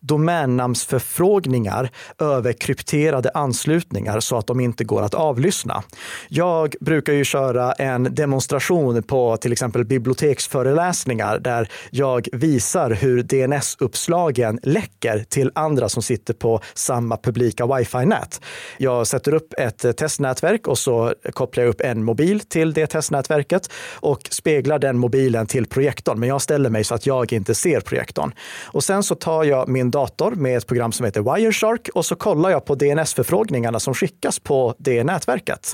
domännamnsförfrågningar 0.00 1.90
över 2.18 2.52
krypterade 2.52 3.30
anslutningar 3.34 4.20
så 4.20 4.36
att 4.36 4.46
de 4.46 4.60
inte 4.60 4.84
går 4.84 5.02
att 5.02 5.14
avlyssna. 5.14 5.82
Jag 6.28 6.74
brukar 6.80 7.12
ju 7.12 7.24
köra 7.24 7.72
en 7.72 8.14
demonstration 8.14 9.02
på 9.02 9.36
till 9.36 9.52
exempel 9.52 9.84
biblioteksföreläsningar 9.84 11.38
där 11.38 11.68
jag 11.90 12.28
visar 12.32 12.90
hur 12.90 13.22
DNS-uppslagen 13.22 14.58
läcker 14.62 15.24
till 15.28 15.50
andra 15.54 15.88
som 15.88 16.02
sitter 16.02 16.34
på 16.34 16.60
samma 16.74 17.16
publika 17.16 17.66
wifi-nät. 17.66 18.40
Jag 18.78 19.06
sätter 19.06 19.34
upp 19.34 19.54
ett 19.58 19.96
testnätverk 19.96 20.68
och 20.68 20.78
så 20.78 21.14
kopplar 21.32 21.64
jag 21.64 21.70
upp 21.70 21.80
en 21.80 22.04
mobil 22.04 22.40
till 22.40 22.72
det 22.72 22.86
testnätverket 22.86 23.70
och 23.92 24.28
speglar 24.30 24.78
den 24.78 24.98
mobilen 24.98 25.46
till 25.46 25.66
projektorn. 25.66 26.20
Men 26.20 26.28
jag 26.28 26.42
ställer 26.42 26.70
mig 26.70 26.84
så 26.84 26.94
att 26.94 27.06
jag 27.06 27.32
inte 27.32 27.54
ser 27.54 27.80
projektorn. 27.80 28.32
Och 28.64 28.84
sen 28.84 29.02
så 29.02 29.14
tar 29.24 29.44
jag 29.44 29.68
min 29.68 29.90
dator 29.90 30.30
med 30.30 30.56
ett 30.56 30.66
program 30.66 30.92
som 30.92 31.04
heter 31.04 31.34
Wireshark 31.34 31.88
och 31.94 32.06
så 32.06 32.16
kollar 32.16 32.50
jag 32.50 32.64
på 32.64 32.74
DNS-förfrågningarna 32.74 33.80
som 33.80 33.94
skickas 33.94 34.38
på 34.38 34.74
det 34.78 35.04
nätverket. 35.04 35.72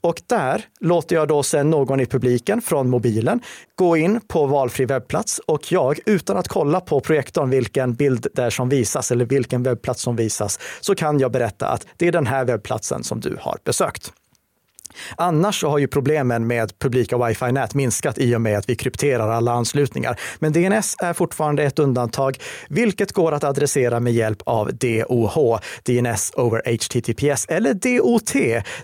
Och 0.00 0.22
där 0.26 0.64
låter 0.80 1.16
jag 1.16 1.28
då 1.28 1.42
sedan 1.42 1.70
någon 1.70 2.00
i 2.00 2.06
publiken 2.06 2.62
från 2.62 2.90
mobilen 2.90 3.40
gå 3.74 3.96
in 3.96 4.20
på 4.28 4.46
valfri 4.46 4.84
webbplats 4.84 5.38
och 5.38 5.72
jag, 5.72 5.98
utan 6.06 6.36
att 6.36 6.48
kolla 6.48 6.80
på 6.80 7.00
projektorn 7.00 7.50
vilken 7.50 7.94
bild 7.94 8.26
det 8.34 8.42
är 8.42 8.50
som 8.50 8.68
visas 8.68 9.10
eller 9.10 9.24
vilken 9.24 9.62
webbplats 9.62 10.02
som 10.02 10.16
visas, 10.16 10.58
så 10.80 10.94
kan 10.94 11.20
jag 11.20 11.32
berätta 11.32 11.68
att 11.68 11.86
det 11.96 12.08
är 12.08 12.12
den 12.12 12.26
här 12.26 12.44
webbplatsen 12.44 13.04
som 13.04 13.20
du 13.20 13.36
har 13.40 13.58
besökt. 13.64 14.12
Annars 15.16 15.60
så 15.60 15.68
har 15.68 15.78
ju 15.78 15.86
problemen 15.86 16.46
med 16.46 16.78
publika 16.78 17.16
wifi-nät 17.16 17.74
minskat 17.74 18.18
i 18.18 18.36
och 18.36 18.40
med 18.40 18.58
att 18.58 18.68
vi 18.68 18.76
krypterar 18.76 19.30
alla 19.30 19.52
anslutningar. 19.52 20.20
Men 20.38 20.52
DNS 20.52 20.96
är 20.98 21.12
fortfarande 21.12 21.62
ett 21.62 21.78
undantag, 21.78 22.38
vilket 22.68 23.12
går 23.12 23.32
att 23.32 23.44
adressera 23.44 24.00
med 24.00 24.12
hjälp 24.12 24.42
av 24.46 24.70
DOH, 24.74 25.58
DNS 25.82 26.32
over 26.36 26.62
HTTPS, 26.66 27.46
eller 27.48 27.74
DOT, 27.74 28.32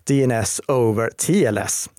DNS 0.05 0.61
over 0.69 1.11
TLS. 1.11 1.91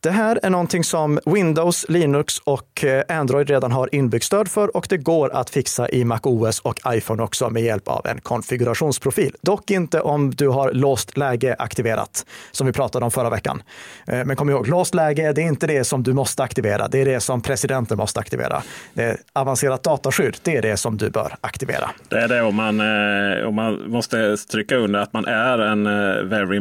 Det 0.00 0.10
här 0.10 0.40
är 0.42 0.50
någonting 0.50 0.84
som 0.84 1.20
Windows, 1.26 1.86
Linux 1.88 2.38
och 2.38 2.84
eh, 2.84 3.02
Android 3.08 3.50
redan 3.50 3.72
har 3.72 3.94
inbyggt 3.94 4.24
stöd 4.24 4.48
för 4.48 4.76
och 4.76 4.86
det 4.88 4.96
går 4.96 5.34
att 5.34 5.50
fixa 5.50 5.88
i 5.88 6.04
MacOS 6.04 6.60
och 6.60 6.80
iPhone 6.88 7.22
också 7.22 7.50
med 7.50 7.62
hjälp 7.62 7.88
av 7.88 8.06
en 8.06 8.20
konfigurationsprofil. 8.20 9.36
Dock 9.42 9.70
inte 9.70 10.00
om 10.00 10.30
du 10.30 10.48
har 10.48 10.72
låst 10.72 11.16
läge 11.16 11.56
aktiverat, 11.58 12.26
som 12.50 12.66
vi 12.66 12.72
pratade 12.72 13.04
om 13.04 13.10
förra 13.10 13.30
veckan 13.30 13.51
veckan. 13.52 13.62
Eh, 14.06 14.24
men 14.24 14.36
kom 14.36 14.50
ihåg, 14.50 14.68
låst 14.68 14.94
läge, 14.94 15.32
det 15.32 15.42
är 15.42 15.46
inte 15.46 15.66
det 15.66 15.84
som 15.84 16.02
du 16.02 16.12
måste 16.12 16.42
aktivera. 16.42 16.88
Det 16.88 16.98
är 16.98 17.04
det 17.04 17.20
som 17.20 17.40
presidenten 17.40 17.98
måste 17.98 18.20
aktivera. 18.20 18.62
Det 18.94 19.16
avancerat 19.32 19.82
dataskydd, 19.82 20.36
det 20.42 20.56
är 20.56 20.62
det 20.62 20.76
som 20.76 20.96
du 20.96 21.10
bör 21.10 21.34
aktivera. 21.40 21.90
Det 22.08 22.16
är 22.16 22.28
det 22.28 22.42
om 22.42 22.54
man, 22.54 22.80
eh, 22.80 23.48
om 23.48 23.54
man 23.54 23.90
måste 23.90 24.36
stryka 24.36 24.76
under 24.76 25.00
att 25.00 25.12
man 25.12 25.26
är 25.26 25.58
en 25.58 25.86
eh, 25.86 26.22
very 26.22 26.56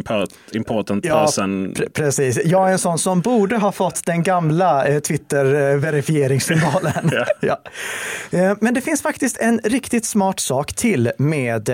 important 0.54 1.04
person. 1.04 1.75
Ja, 1.77 1.86
precis. 1.93 2.39
Jag 2.45 2.67
är 2.67 2.71
en 2.71 2.80
sån 2.80 2.97
som 2.97 3.21
borde 3.21 3.58
ha 3.58 3.71
fått 3.71 4.06
den 4.06 4.23
gamla 4.23 4.86
Twitter-verifieringssymbolen. 5.01 7.12
ja. 7.41 7.58
ja. 8.30 8.56
Men 8.60 8.73
det 8.73 8.82
finns 8.82 9.01
faktiskt 9.01 9.38
en 9.38 9.60
riktigt 9.63 10.06
smart 10.06 10.39
sak 10.39 10.73
till 10.73 11.12
med 11.17 11.69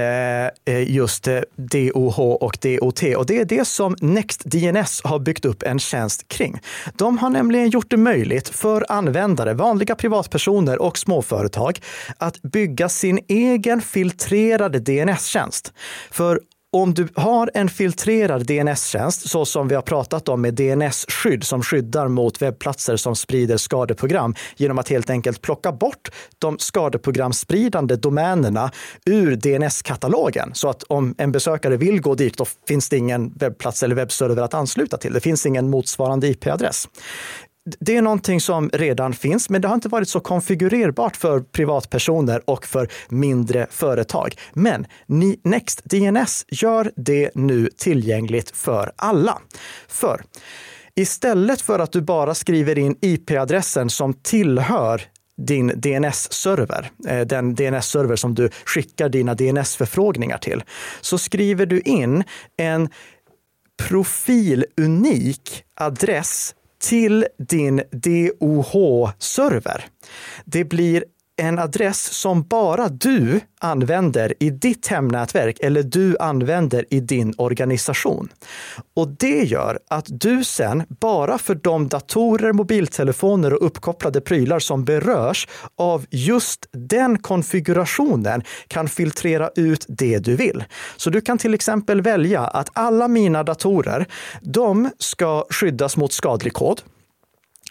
just 0.87 1.27
DOH 1.55 2.19
och 2.19 2.57
DOT 2.61 3.03
och 3.15 3.25
det 3.25 3.39
är 3.39 3.45
det 3.45 3.67
som 3.67 3.95
NextDNS 4.01 5.01
har 5.07 5.19
byggt 5.19 5.45
upp 5.45 5.63
en 5.63 5.79
tjänst 5.79 6.27
kring. 6.27 6.59
De 6.95 7.17
har 7.17 7.29
nämligen 7.29 7.69
gjort 7.69 7.89
det 7.89 7.97
möjligt 7.97 8.49
för 8.49 8.85
användare, 8.89 9.53
vanliga 9.53 9.95
privatpersoner 9.95 10.81
och 10.81 10.97
småföretag 10.97 11.79
att 12.17 12.41
bygga 12.41 12.89
sin 12.89 13.19
egen 13.27 13.81
filtrerade 13.81 14.79
DNS-tjänst. 14.79 15.73
För 16.11 16.39
om 16.71 16.93
du 16.93 17.07
har 17.15 17.51
en 17.53 17.69
filtrerad 17.69 18.45
DNS-tjänst, 18.45 19.29
så 19.29 19.45
som 19.45 19.67
vi 19.67 19.75
har 19.75 19.81
pratat 19.81 20.29
om 20.29 20.41
med 20.41 20.53
DNS-skydd 20.53 21.43
som 21.43 21.63
skyddar 21.63 22.07
mot 22.07 22.41
webbplatser 22.41 22.97
som 22.97 23.15
sprider 23.15 23.57
skadeprogram 23.57 24.35
genom 24.55 24.77
att 24.77 24.89
helt 24.89 25.09
enkelt 25.09 25.41
plocka 25.41 25.71
bort 25.71 26.09
de 26.39 26.59
skadeprogramspridande 26.59 27.95
domänerna 27.95 28.71
ur 29.05 29.35
DNS-katalogen. 29.35 30.51
Så 30.53 30.69
att 30.69 30.83
om 30.83 31.15
en 31.17 31.31
besökare 31.31 31.77
vill 31.77 32.01
gå 32.01 32.15
dit, 32.15 32.37
då 32.37 32.45
finns 32.67 32.89
det 32.89 32.97
ingen 32.97 33.33
webbplats 33.35 33.83
eller 33.83 33.95
webbserver 33.95 34.41
att 34.41 34.53
ansluta 34.53 34.97
till. 34.97 35.13
Det 35.13 35.19
finns 35.19 35.45
ingen 35.45 35.69
motsvarande 35.69 36.27
IP-adress 36.27 36.87
det 37.79 37.97
är 37.97 38.01
någonting 38.01 38.41
som 38.41 38.69
redan 38.73 39.13
finns, 39.13 39.49
men 39.49 39.61
det 39.61 39.67
har 39.67 39.75
inte 39.75 39.89
varit 39.89 40.09
så 40.09 40.19
konfigurerbart 40.19 41.17
för 41.17 41.39
privatpersoner 41.39 42.41
och 42.45 42.65
för 42.65 42.87
mindre 43.09 43.67
företag. 43.69 44.35
Men 44.53 44.85
NextDNS 45.43 46.45
gör 46.47 46.91
det 46.95 47.31
nu 47.35 47.69
tillgängligt 47.77 48.51
för 48.55 48.91
alla. 48.95 49.41
För 49.87 50.21
istället 50.95 51.61
för 51.61 51.79
att 51.79 51.91
du 51.91 52.01
bara 52.01 52.35
skriver 52.35 52.77
in 52.77 52.95
IP-adressen 53.01 53.89
som 53.89 54.13
tillhör 54.13 55.01
din 55.37 55.67
DNS-server, 55.67 56.91
eh, 57.07 57.21
den 57.21 57.55
DNS-server 57.55 58.15
som 58.15 58.35
du 58.35 58.49
skickar 58.65 59.09
dina 59.09 59.33
DNS-förfrågningar 59.33 60.37
till, 60.37 60.63
så 61.01 61.17
skriver 61.17 61.65
du 61.65 61.79
in 61.79 62.23
en 62.57 62.89
profilunik 63.77 65.63
adress 65.75 66.55
till 66.87 67.25
din 67.49 67.81
DOH-server. 67.91 69.85
Det 70.45 70.63
blir 70.63 71.03
en 71.37 71.59
adress 71.59 72.13
som 72.13 72.43
bara 72.43 72.89
du 72.89 73.39
använder 73.59 74.33
i 74.39 74.49
ditt 74.49 74.87
hemnätverk 74.87 75.59
eller 75.59 75.83
du 75.83 76.17
använder 76.19 76.85
i 76.89 76.99
din 76.99 77.33
organisation. 77.37 78.29
Och 78.95 79.07
det 79.07 79.43
gör 79.43 79.79
att 79.89 80.05
du 80.07 80.43
sen 80.43 80.83
bara 80.89 81.37
för 81.37 81.55
de 81.55 81.87
datorer, 81.87 82.53
mobiltelefoner 82.53 83.53
och 83.53 83.65
uppkopplade 83.65 84.21
prylar 84.21 84.59
som 84.59 84.85
berörs 84.85 85.47
av 85.77 86.05
just 86.09 86.65
den 86.71 87.17
konfigurationen 87.17 88.43
kan 88.67 88.87
filtrera 88.87 89.49
ut 89.55 89.85
det 89.87 90.19
du 90.19 90.35
vill. 90.35 90.63
Så 90.97 91.09
du 91.09 91.21
kan 91.21 91.37
till 91.37 91.53
exempel 91.53 92.01
välja 92.01 92.41
att 92.41 92.69
alla 92.73 93.07
mina 93.07 93.43
datorer, 93.43 94.05
de 94.41 94.89
ska 94.99 95.45
skyddas 95.49 95.97
mot 95.97 96.13
skadlig 96.13 96.53
kod. 96.53 96.81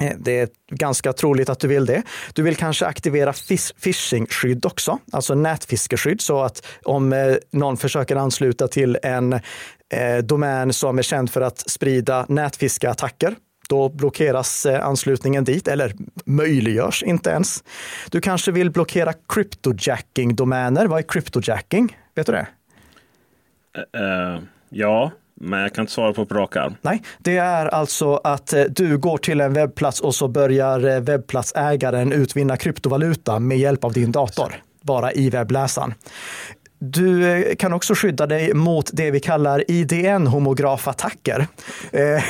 Eh, 0.01 0.13
det 0.19 0.41
är 0.41 0.49
ganska 0.71 1.13
troligt 1.13 1.49
att 1.49 1.61
du 1.61 1.69
vill 1.69 1.87
det. 1.87 2.03
Du 2.35 2.43
vill 2.43 2.57
kanske 2.57 2.87
aktivera 2.87 3.33
phishing-skydd 3.33 4.67
också, 4.67 4.99
alltså 5.13 5.35
nätfiskeskydd, 5.35 6.21
så 6.21 6.43
att 6.43 6.67
om 6.85 7.13
eh, 7.13 7.35
någon 7.53 7.77
försöker 7.77 8.17
ansluta 8.17 8.69
till 8.69 8.99
en 9.03 9.33
eh, 9.33 10.19
domän 10.23 10.73
som 10.73 10.99
är 10.99 11.03
känd 11.03 11.31
för 11.31 11.41
att 11.41 11.71
sprida 11.71 12.27
nätfiskeattacker, 12.29 13.35
då 13.69 13.89
blockeras 13.89 14.67
anslutningen 14.67 15.45
dit, 15.45 15.69
eller 15.69 15.93
möjliggörs 16.25 17.03
inte 17.03 17.31
ens. 17.31 17.65
Du 18.11 18.21
kanske 18.21 18.53
vill 18.53 18.71
blockera 18.71 19.13
cryptojacking-domäner. 19.13 20.87
Vad 20.87 20.99
är 20.99 21.03
cryptojacking? 21.03 21.99
Vet 22.15 22.27
du 22.27 22.33
det? 22.33 22.47
Uh, 23.99 24.03
uh, 24.03 24.43
ja, 24.69 25.13
men 25.41 25.61
jag 25.61 25.75
kan 25.75 25.83
inte 25.83 25.93
svara 25.93 26.13
på 26.13 26.27
på 26.27 26.35
rak 26.35 26.57
arm. 26.57 26.75
Nej, 26.83 27.03
det 27.19 27.37
är 27.37 27.67
alltså 27.67 28.21
att 28.25 28.53
eh, 28.53 28.63
du 28.63 28.99
går 28.99 29.19
till 29.19 29.41
en 29.41 29.53
webbplats 29.53 30.01
och 30.01 30.15
så 30.15 30.29
börjar 30.29 30.89
eh, 30.89 31.01
webbplatsägaren 31.01 32.13
utvinna 32.13 32.57
kryptovaluta 32.57 33.39
med 33.39 33.59
hjälp 33.59 33.85
av 33.85 33.93
din 33.93 34.13
dator, 34.13 34.55
bara 34.83 35.13
i 35.13 35.31
webbläsaren. 35.31 35.95
Du 36.79 37.33
eh, 37.33 37.55
kan 37.55 37.73
också 37.73 37.95
skydda 37.95 38.27
dig 38.27 38.55
mot 38.55 38.91
det 38.93 39.11
vi 39.11 39.21
kallar 39.21 39.65
IDN-homografattacker. 39.69 41.47
Eh, 41.93 42.25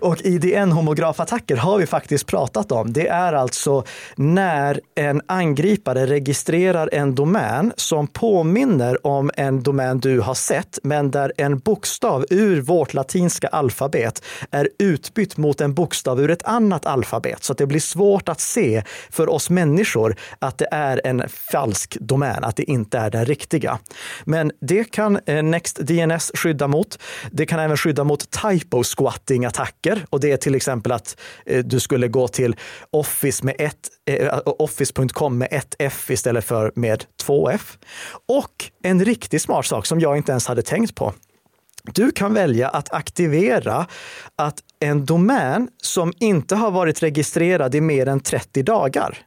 och 0.00 0.16
IDN-homografattacker 0.16 1.56
har 1.56 1.78
vi 1.78 1.86
faktiskt 1.86 2.26
pratat 2.26 2.72
om. 2.72 2.92
Det 2.92 3.08
är 3.08 3.32
alltså 3.32 3.84
när 4.16 4.80
en 4.94 5.22
angripare 5.26 6.06
registrerar 6.06 6.88
en 6.92 7.14
domän 7.14 7.72
som 7.76 8.06
påminner 8.06 9.06
om 9.06 9.30
en 9.36 9.62
domän 9.62 10.00
du 10.00 10.20
har 10.20 10.34
sett, 10.34 10.78
men 10.82 11.10
där 11.10 11.32
en 11.36 11.58
bokstav 11.58 12.26
ur 12.30 12.60
vårt 12.60 12.94
latinska 12.94 13.48
alfabet 13.48 14.24
är 14.50 14.68
utbytt 14.78 15.36
mot 15.36 15.60
en 15.60 15.74
bokstav 15.74 16.20
ur 16.20 16.30
ett 16.30 16.42
annat 16.42 16.86
alfabet. 16.86 17.44
Så 17.44 17.52
att 17.52 17.58
det 17.58 17.66
blir 17.66 17.80
svårt 17.80 18.28
att 18.28 18.40
se 18.40 18.82
för 19.10 19.30
oss 19.30 19.50
människor 19.50 20.16
att 20.38 20.58
det 20.58 20.68
är 20.70 21.00
en 21.04 21.22
falsk 21.28 21.96
domän, 22.00 22.44
att 22.44 22.56
det 22.56 22.70
inte 22.70 22.98
är 22.98 23.10
den 23.10 23.24
riktiga. 23.24 23.79
Men 24.24 24.52
det 24.60 24.84
kan 24.84 25.18
eh, 25.26 25.42
NextDNS 25.42 26.32
skydda 26.34 26.68
mot. 26.68 26.98
Det 27.30 27.46
kan 27.46 27.60
även 27.60 27.76
skydda 27.76 28.04
mot 28.04 28.30
typo 28.30 28.82
squatting 28.84 29.44
attacker 29.44 30.04
och 30.10 30.20
det 30.20 30.32
är 30.32 30.36
till 30.36 30.54
exempel 30.54 30.92
att 30.92 31.20
eh, 31.46 31.64
du 31.64 31.80
skulle 31.80 32.08
gå 32.08 32.28
till 32.28 32.56
Office 32.90 33.44
med 33.44 33.54
ett 33.58 33.88
eh, 34.06 34.38
Office.com 34.44 35.38
med 35.38 35.48
ett 35.50 35.74
F 35.78 36.10
istället 36.10 36.44
för 36.44 36.72
med 36.74 37.04
två 37.22 37.50
F. 37.50 37.78
Och 38.28 38.70
en 38.82 39.04
riktigt 39.04 39.42
smart 39.42 39.66
sak 39.66 39.86
som 39.86 40.00
jag 40.00 40.16
inte 40.16 40.32
ens 40.32 40.46
hade 40.46 40.62
tänkt 40.62 40.94
på. 40.94 41.14
Du 41.82 42.10
kan 42.10 42.34
välja 42.34 42.68
att 42.68 42.92
aktivera 42.92 43.86
att 44.36 44.58
en 44.80 45.06
domän 45.06 45.68
som 45.82 46.12
inte 46.20 46.56
har 46.56 46.70
varit 46.70 47.02
registrerad 47.02 47.74
i 47.74 47.80
mer 47.80 48.08
än 48.08 48.20
30 48.20 48.62
dagar, 48.62 49.18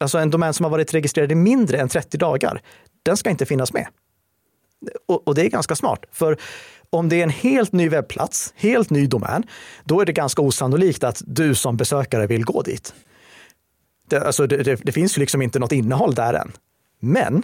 alltså 0.00 0.18
en 0.18 0.30
domän 0.30 0.54
som 0.54 0.64
har 0.64 0.70
varit 0.70 0.94
registrerad 0.94 1.32
i 1.32 1.34
mindre 1.34 1.78
än 1.78 1.88
30 1.88 2.18
dagar, 2.18 2.62
den 3.02 3.16
ska 3.16 3.30
inte 3.30 3.46
finnas 3.46 3.72
med. 3.72 3.86
Och, 5.06 5.28
och, 5.28 5.34
det 5.34 5.42
är 5.42 5.48
ganska 5.48 5.76
smart, 5.76 6.04
för 6.12 6.36
om 6.90 7.08
det 7.08 7.16
är 7.16 7.22
en 7.22 7.30
helt 7.30 7.72
ny 7.72 7.88
webbplats, 7.88 8.52
helt 8.56 8.90
ny 8.90 9.06
domän, 9.06 9.42
då 9.84 10.00
är 10.00 10.06
det 10.06 10.12
ganska 10.12 10.42
osannolikt 10.42 11.04
att 11.04 11.22
du 11.26 11.54
som 11.54 11.76
besökare 11.76 12.26
vill 12.26 12.44
gå 12.44 12.62
dit. 12.62 12.94
Det, 14.08 14.20
alltså 14.20 14.46
det, 14.46 14.62
det, 14.62 14.80
det 14.82 14.92
finns 14.92 15.18
ju 15.18 15.20
liksom 15.20 15.42
inte 15.42 15.58
något 15.58 15.72
innehåll 15.72 16.14
där 16.14 16.34
än. 16.34 16.52
Men 17.00 17.42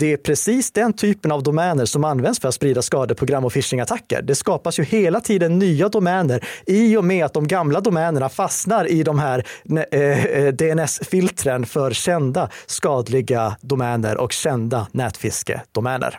det 0.00 0.12
är 0.12 0.16
precis 0.16 0.72
den 0.72 0.92
typen 0.92 1.32
av 1.32 1.42
domäner 1.42 1.84
som 1.84 2.04
används 2.04 2.40
för 2.40 2.48
att 2.48 2.54
sprida 2.54 2.82
skadeprogram 2.82 3.44
och 3.44 3.52
phishing-attacker. 3.52 4.22
Det 4.22 4.34
skapas 4.34 4.78
ju 4.78 4.82
hela 4.82 5.20
tiden 5.20 5.58
nya 5.58 5.88
domäner 5.88 6.44
i 6.66 6.96
och 6.96 7.04
med 7.04 7.24
att 7.24 7.34
de 7.34 7.48
gamla 7.48 7.80
domänerna 7.80 8.28
fastnar 8.28 8.90
i 8.90 9.02
de 9.02 9.18
här 9.18 9.46
eh, 9.90 10.24
eh, 10.24 10.52
DNS-filtren 10.52 11.66
för 11.66 11.90
kända 11.90 12.48
skadliga 12.66 13.56
domäner 13.60 14.16
och 14.16 14.32
kända 14.32 14.86
nätfiskedomäner. 14.92 16.18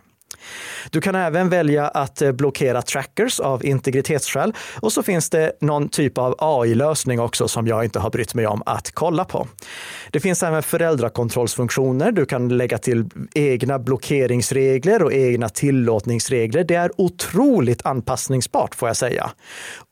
Du 0.90 1.02
kan 1.02 1.16
även 1.16 1.50
välja 1.50 1.88
att 1.88 2.22
eh, 2.22 2.32
blockera 2.32 2.82
trackers 2.82 3.40
av 3.40 3.66
integritetsskäl 3.66 4.54
och 4.80 4.94
så 4.94 5.04
finns 5.04 5.30
det 5.30 5.52
någon 5.62 5.90
typ 5.90 6.18
av 6.18 6.36
AI-lösning 6.38 7.20
också 7.20 7.48
som 7.48 7.68
jag 7.68 7.84
inte 7.84 8.00
har 8.00 8.10
brytt 8.10 8.34
mig 8.34 8.48
om 8.48 8.64
att 8.66 8.92
kolla 8.92 9.26
på. 9.26 9.48
Det 10.12 10.20
finns 10.20 10.44
även 10.44 10.64
föräldrakontrollsfunktioner. 10.64 12.12
Du 12.12 12.26
kan 12.26 12.58
lägga 12.58 12.78
till 12.78 13.06
egna 13.34 13.80
blockeringsregler 13.80 15.04
och 15.04 15.14
egna 15.14 15.50
tillåtningsregler. 15.50 16.64
Det 16.64 16.76
är 16.76 16.92
otroligt 16.98 17.86
anpassningsbart 17.86 18.76
får 18.76 18.90
jag 18.90 18.98
säga. 18.98 19.32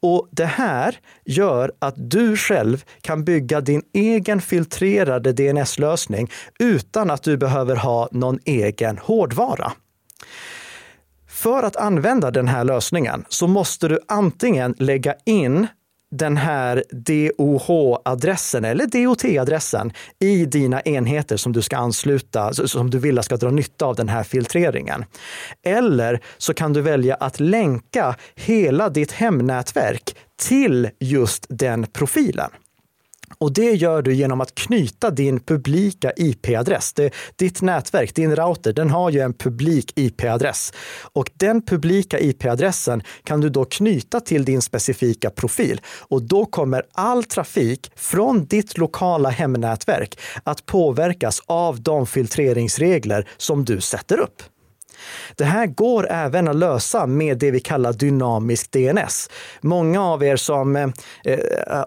Och 0.01 0.27
det 0.31 0.45
här 0.45 0.95
gör 1.25 1.71
att 1.79 1.93
du 1.97 2.37
själv 2.37 2.83
kan 3.01 3.23
bygga 3.23 3.61
din 3.61 3.81
egen 3.93 4.41
filtrerade 4.41 5.33
DNS-lösning 5.33 6.31
utan 6.59 7.09
att 7.09 7.23
du 7.23 7.37
behöver 7.37 7.75
ha 7.75 8.09
någon 8.11 8.39
egen 8.45 8.97
hårdvara. 8.97 9.71
För 11.27 11.63
att 11.63 11.75
använda 11.75 12.31
den 12.31 12.47
här 12.47 12.63
lösningen 12.63 13.25
så 13.29 13.47
måste 13.47 13.87
du 13.87 13.99
antingen 14.07 14.75
lägga 14.77 15.15
in 15.25 15.67
den 16.11 16.37
här 16.37 16.83
DOH-adressen 16.91 18.65
eller 18.65 18.85
DOT-adressen 18.85 19.91
i 20.19 20.45
dina 20.45 20.81
enheter 20.81 21.37
som 21.37 21.53
du 21.53 21.61
ska 21.61 21.77
ansluta, 21.77 22.53
som 22.53 22.89
du 22.89 22.99
vill 22.99 23.23
ska 23.23 23.37
dra 23.37 23.51
nytta 23.51 23.85
av 23.85 23.95
den 23.95 24.09
här 24.09 24.23
filtreringen. 24.23 25.05
Eller 25.65 26.19
så 26.37 26.53
kan 26.53 26.73
du 26.73 26.81
välja 26.81 27.15
att 27.15 27.39
länka 27.39 28.15
hela 28.35 28.89
ditt 28.89 29.11
hemnätverk 29.11 30.15
till 30.37 30.89
just 30.99 31.45
den 31.49 31.87
profilen. 31.87 32.49
Och 33.37 33.53
det 33.53 33.71
gör 33.71 34.01
du 34.01 34.13
genom 34.13 34.41
att 34.41 34.55
knyta 34.55 35.11
din 35.11 35.39
publika 35.39 36.11
IP-adress. 36.15 36.93
Ditt 37.35 37.61
nätverk, 37.61 38.15
din 38.15 38.35
router, 38.35 38.73
den 38.73 38.89
har 38.89 39.09
ju 39.09 39.19
en 39.19 39.33
publik 39.33 39.93
IP-adress. 39.95 40.73
Och 41.13 41.29
den 41.33 41.61
publika 41.61 42.19
IP-adressen 42.19 43.03
kan 43.23 43.41
du 43.41 43.49
då 43.49 43.65
knyta 43.65 44.19
till 44.19 44.45
din 44.45 44.61
specifika 44.61 45.29
profil. 45.29 45.81
Och 45.85 46.21
då 46.21 46.45
kommer 46.45 46.83
all 46.91 47.23
trafik 47.23 47.91
från 47.95 48.45
ditt 48.45 48.77
lokala 48.77 49.29
hemnätverk 49.29 50.19
att 50.43 50.65
påverkas 50.65 51.41
av 51.45 51.81
de 51.81 52.07
filtreringsregler 52.07 53.29
som 53.37 53.65
du 53.65 53.81
sätter 53.81 54.19
upp. 54.19 54.43
Det 55.39 55.45
här 55.45 55.67
går 55.67 56.07
även 56.09 56.47
att 56.47 56.55
lösa 56.55 57.05
med 57.05 57.37
det 57.37 57.51
vi 57.51 57.59
kallar 57.59 57.93
dynamisk 57.93 58.71
DNS. 58.71 59.29
Många 59.61 60.03
av 60.03 60.23
er 60.23 60.35
som 60.35 60.75
eh, 60.75 60.89
eh, 61.25 61.39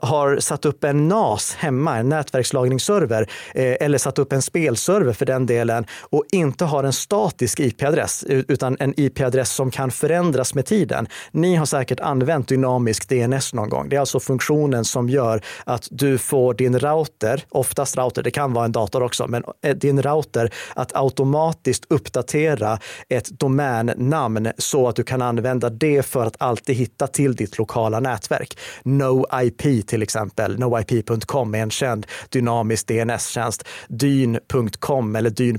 har 0.03 0.39
satt 0.39 0.65
upp 0.65 0.85
en 0.85 1.09
NAS 1.09 1.55
hemma, 1.55 1.99
en 1.99 2.09
nätverkslagringsserver, 2.09 3.31
eh, 3.55 3.77
eller 3.81 3.99
satt 3.99 4.19
upp 4.19 4.33
en 4.33 4.43
spelserver 4.43 5.13
för 5.13 5.27
den 5.27 5.47
delen 5.47 5.87
och 6.01 6.25
inte 6.33 6.65
har 6.65 6.85
en 6.85 6.93
statisk 6.93 7.61
IP-adress 7.61 8.25
utan 8.29 8.77
en 8.81 8.95
IP-adress 9.01 9.51
som 9.51 9.71
kan 9.71 9.91
förändras 9.91 10.55
med 10.55 10.67
tiden. 10.67 11.07
Ni 11.31 11.57
har 11.57 11.67
säkert 11.67 12.01
använt 12.01 12.49
dynamisk 12.49 13.09
DNS 13.09 13.55
någon 13.55 13.69
gång. 13.69 13.89
Det 13.89 13.97
är 13.97 14.01
alltså 14.01 14.21
funktionen 14.21 14.85
som 14.85 15.09
gör 15.09 15.43
att 15.65 15.89
du 15.91 16.19
får 16.19 16.55
din 16.55 16.79
router, 16.79 17.45
oftast 17.49 17.97
router, 17.97 18.23
det 18.23 18.31
kan 18.31 18.53
vara 18.53 18.65
en 18.65 18.73
dator 18.73 19.03
också, 19.03 19.27
men 19.27 19.45
eh, 19.63 19.77
din 19.77 20.03
router 20.03 20.51
att 20.75 20.97
automatiskt 20.97 21.85
uppdatera 21.89 22.79
ett 23.09 23.42
domännamn 23.43 24.53
så 24.59 24.89
att 24.89 24.97
du 24.97 25.03
kan 25.03 25.23
använda 25.23 25.71
det 25.71 26.07
för 26.07 26.27
att 26.27 26.37
alltid 26.39 26.77
hitta 26.77 27.07
till 27.07 27.35
ditt 27.37 27.59
lokala 27.59 28.01
nätverk. 28.01 28.59
NoIP 28.83 29.87
till 29.87 30.03
exempel, 30.03 30.59
noip.com 30.59 31.55
är 31.55 31.59
en 31.59 31.71
känd 31.71 32.07
dynamisk 32.29 32.87
DNS-tjänst. 32.89 33.69
Dyn.com 33.89 35.17
eller 35.17 35.31
dyn. 35.31 35.59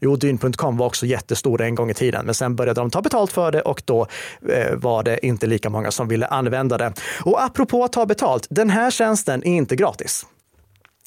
Jo, 0.00 0.16
dyn.com 0.16 0.76
var 0.76 0.86
också 0.86 1.06
jättestor 1.06 1.62
en 1.62 1.74
gång 1.74 1.90
i 1.90 1.94
tiden, 1.94 2.26
men 2.26 2.34
sen 2.34 2.56
började 2.56 2.80
de 2.80 2.90
ta 2.90 3.02
betalt 3.02 3.32
för 3.32 3.52
det 3.52 3.60
och 3.60 3.82
då 3.84 4.06
eh, 4.48 4.76
var 4.76 5.02
det 5.02 5.26
inte 5.26 5.46
lika 5.46 5.70
många 5.70 5.90
som 5.90 6.08
ville 6.08 6.26
använda 6.26 6.78
det. 6.78 6.92
Och 7.24 7.44
apropå 7.44 7.84
att 7.84 7.92
ta 7.92 8.06
betalt, 8.06 8.46
den 8.50 8.70
här 8.70 8.90
tjänsten 8.90 9.42
är 9.44 9.56
inte 9.56 9.76
gratis. 9.76 10.26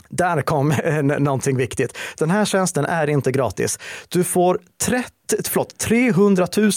Där 0.10 0.42
kom 0.42 0.74
någonting 1.20 1.58
viktigt. 1.58 1.98
Den 2.18 2.32
här 2.32 2.46
tjänsten 2.46 2.86
är 2.86 3.10
inte 3.10 3.32
gratis. 3.32 3.80
Du 4.10 4.24
får 4.24 4.60
30, 4.86 5.10
förlåt, 5.50 5.78
300 5.78 6.48
000 6.58 6.72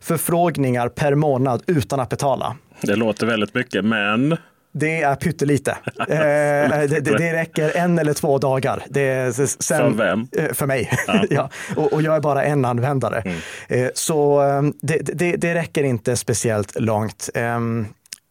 förfrågningar 0.00 0.88
per 0.88 1.14
månad 1.14 1.62
utan 1.66 2.00
att 2.00 2.08
betala. 2.08 2.56
Det 2.80 2.96
låter 2.96 3.26
väldigt 3.26 3.54
mycket, 3.54 3.84
men 3.84 4.36
det 4.72 5.02
är 5.02 5.14
pyttelite. 5.14 5.70
eh, 5.98 6.06
det, 6.08 7.00
det, 7.18 7.32
räcker 7.32 7.76
en 7.76 7.98
eller 7.98 8.12
två 8.12 8.38
dagar. 8.38 8.82
Det, 8.88 9.36
sen, 9.36 9.58
för 9.60 9.90
vem? 9.90 10.28
Eh, 10.36 10.52
för 10.52 10.66
mig. 10.66 10.90
Ja. 11.06 11.24
ja. 11.30 11.50
Och, 11.76 11.92
och, 11.92 12.02
jag 12.02 12.16
är 12.16 12.20
bara 12.20 12.44
en 12.44 12.64
användare. 12.64 13.20
Mm. 13.20 13.38
Eh, 13.68 13.90
så 13.94 14.40
ehm, 14.40 14.72
det, 14.82 14.98
det, 14.98 15.36
det, 15.36 15.54
räcker 15.54 15.84
inte 15.84 16.16
speciellt 16.16 16.80
långt. 16.80 17.30
Eh, 17.34 17.58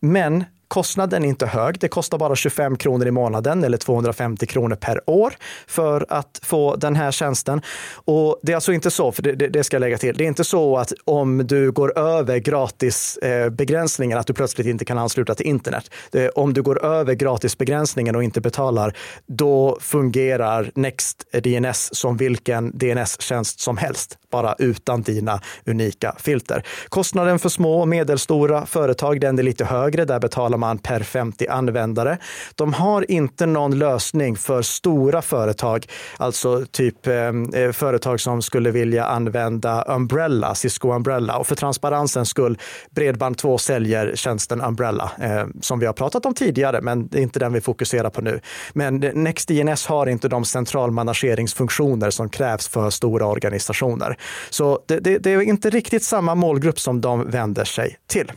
men 0.01 0.43
Kostnaden 0.71 1.23
är 1.23 1.27
inte 1.27 1.45
hög. 1.45 1.79
Det 1.79 1.87
kostar 1.87 2.17
bara 2.17 2.35
25 2.35 2.77
kronor 2.77 3.07
i 3.07 3.11
månaden 3.11 3.63
eller 3.63 3.77
250 3.77 4.45
kronor 4.45 4.75
per 4.75 5.09
år 5.09 5.33
för 5.67 6.05
att 6.09 6.39
få 6.43 6.75
den 6.75 6.95
här 6.95 7.11
tjänsten. 7.11 7.61
Och 7.93 8.39
det 8.43 8.51
är 8.51 8.55
alltså 8.55 8.73
inte 8.73 8.91
så, 8.91 9.11
för 9.11 9.21
det, 9.23 9.35
det 9.35 9.63
ska 9.63 9.75
jag 9.75 9.81
lägga 9.81 9.97
till, 9.97 10.17
det 10.17 10.23
är 10.23 10.27
inte 10.27 10.43
så 10.43 10.77
att 10.77 10.93
om 11.05 11.47
du 11.47 11.71
går 11.71 11.99
över 11.99 12.37
gratisbegränsningen 12.37 14.17
eh, 14.17 14.19
att 14.19 14.27
du 14.27 14.33
plötsligt 14.33 14.67
inte 14.67 14.85
kan 14.85 14.97
ansluta 14.97 15.35
till 15.35 15.45
internet. 15.45 15.91
Det, 16.11 16.29
om 16.29 16.53
du 16.53 16.61
går 16.61 16.85
över 16.85 17.13
gratisbegränsningen 17.13 18.15
och 18.15 18.23
inte 18.23 18.41
betalar, 18.41 18.97
då 19.27 19.77
fungerar 19.81 20.71
NextDNS 20.75 21.95
som 21.95 22.17
vilken 22.17 22.77
DNS-tjänst 22.77 23.59
som 23.59 23.77
helst, 23.77 24.17
bara 24.31 24.55
utan 24.59 25.01
dina 25.01 25.41
unika 25.65 26.15
filter. 26.19 26.63
Kostnaden 26.89 27.39
för 27.39 27.49
små 27.49 27.81
och 27.81 27.87
medelstora 27.87 28.65
företag, 28.65 29.21
den 29.21 29.39
är 29.39 29.43
lite 29.43 29.65
högre. 29.65 30.05
Där 30.05 30.19
betalar 30.19 30.57
man 30.57 30.77
per 30.77 30.99
50 30.99 31.47
användare. 31.47 32.17
De 32.55 32.73
har 32.73 33.11
inte 33.11 33.45
någon 33.45 33.79
lösning 33.79 34.35
för 34.35 34.61
stora 34.61 35.21
företag, 35.21 35.85
alltså 36.17 36.65
typ 36.71 37.07
eh, 37.07 37.13
eh 37.13 37.71
företag 37.71 38.19
som 38.19 38.41
skulle 38.41 38.71
vilja 38.71 39.05
använda 39.05 39.85
Umbrella, 39.87 40.55
Cisco 40.55 40.93
Umbrella. 40.93 41.37
Och 41.37 41.47
för 41.47 41.55
transparensens 41.55 42.29
skull, 42.29 42.57
Bredband2 42.95 43.57
säljer 43.57 44.15
tjänsten 44.15 44.61
Umbrella 44.61 45.11
eh, 45.21 45.45
som 45.61 45.79
vi 45.79 45.85
har 45.85 45.93
pratat 45.93 46.25
om 46.25 46.33
tidigare, 46.33 46.81
men 46.81 47.07
det 47.07 47.17
är 47.17 47.21
inte 47.21 47.39
den 47.39 47.53
vi 47.53 47.61
fokuserar 47.61 48.09
på 48.09 48.21
nu. 48.21 48.39
Men 48.73 48.95
NextDNS 48.99 49.85
har 49.87 50.07
inte 50.07 50.27
de 50.27 50.45
centralmanageringsfunktioner 50.45 52.09
som 52.09 52.29
krävs 52.29 52.67
för 52.67 52.89
stora 52.89 53.25
organisationer. 53.25 54.17
Så 54.49 54.79
det, 54.87 54.99
det, 54.99 55.17
det 55.17 55.31
är 55.31 55.41
inte 55.41 55.69
riktigt 55.69 56.03
samma 56.03 56.35
målgrupp 56.35 56.79
som 56.79 57.01
de 57.01 57.29
vänder 57.29 57.65
sig 57.65 57.97
till. 58.07 58.31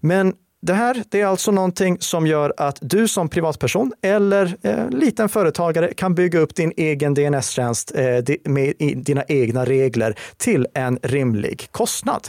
Men 0.00 0.34
det 0.60 0.74
här 0.74 1.02
det 1.08 1.20
är 1.20 1.26
alltså 1.26 1.50
någonting 1.50 1.96
som 2.00 2.26
gör 2.26 2.52
att 2.56 2.78
du 2.80 3.08
som 3.08 3.28
privatperson 3.28 3.92
eller 4.02 4.56
eh, 4.62 4.90
liten 4.90 5.28
företagare 5.28 5.94
kan 5.94 6.14
bygga 6.14 6.38
upp 6.38 6.54
din 6.54 6.72
egen 6.76 7.14
DNS-tjänst 7.14 7.92
eh, 7.94 8.36
med 8.44 8.74
dina 8.96 9.24
egna 9.28 9.64
regler 9.64 10.18
till 10.36 10.66
en 10.74 10.98
rimlig 11.02 11.68
kostnad. 11.70 12.28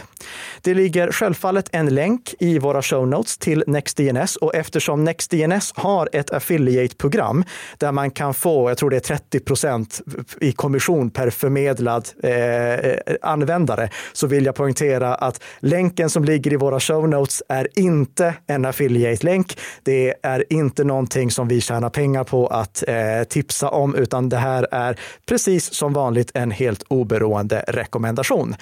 Det 0.61 0.73
ligger 0.73 1.11
självfallet 1.11 1.69
en 1.71 1.95
länk 1.95 2.33
i 2.39 2.59
våra 2.59 2.81
show 2.81 3.07
notes 3.07 3.37
till 3.37 3.63
NextDNS 3.67 4.35
och 4.35 4.55
eftersom 4.55 5.03
NextDNS 5.03 5.73
har 5.75 6.09
ett 6.13 6.31
affiliate-program 6.31 7.43
där 7.77 7.91
man 7.91 8.11
kan 8.11 8.33
få, 8.33 8.69
jag 8.69 8.77
tror 8.77 8.89
det 8.89 8.95
är 8.95 8.99
30 8.99 9.39
procent 9.39 10.01
i 10.41 10.51
kommission 10.51 11.09
per 11.09 11.29
förmedlad 11.29 12.09
eh, 12.23 13.17
användare, 13.21 13.89
så 14.13 14.27
vill 14.27 14.45
jag 14.45 14.55
poängtera 14.55 15.15
att 15.15 15.43
länken 15.59 16.09
som 16.09 16.23
ligger 16.25 16.53
i 16.53 16.55
våra 16.55 16.79
show 16.79 17.09
notes 17.09 17.43
är 17.49 17.67
inte 17.75 18.18
inte 18.19 18.35
en 18.47 18.65
affiliate-länk. 18.65 19.57
Det 19.83 20.13
är 20.23 20.53
inte 20.53 20.83
någonting 20.83 21.31
som 21.31 21.47
vi 21.47 21.61
tjänar 21.61 21.89
pengar 21.89 22.23
på 22.23 22.47
att 22.47 22.83
eh, 22.87 23.23
tipsa 23.29 23.69
om, 23.69 23.95
utan 23.95 24.29
det 24.29 24.37
här 24.37 24.67
är 24.71 24.95
precis 25.25 25.73
som 25.73 25.93
vanligt 25.93 26.31
en 26.33 26.51
helt 26.51 26.83
oberoende 26.87 27.63
rekommendation. 27.67 28.55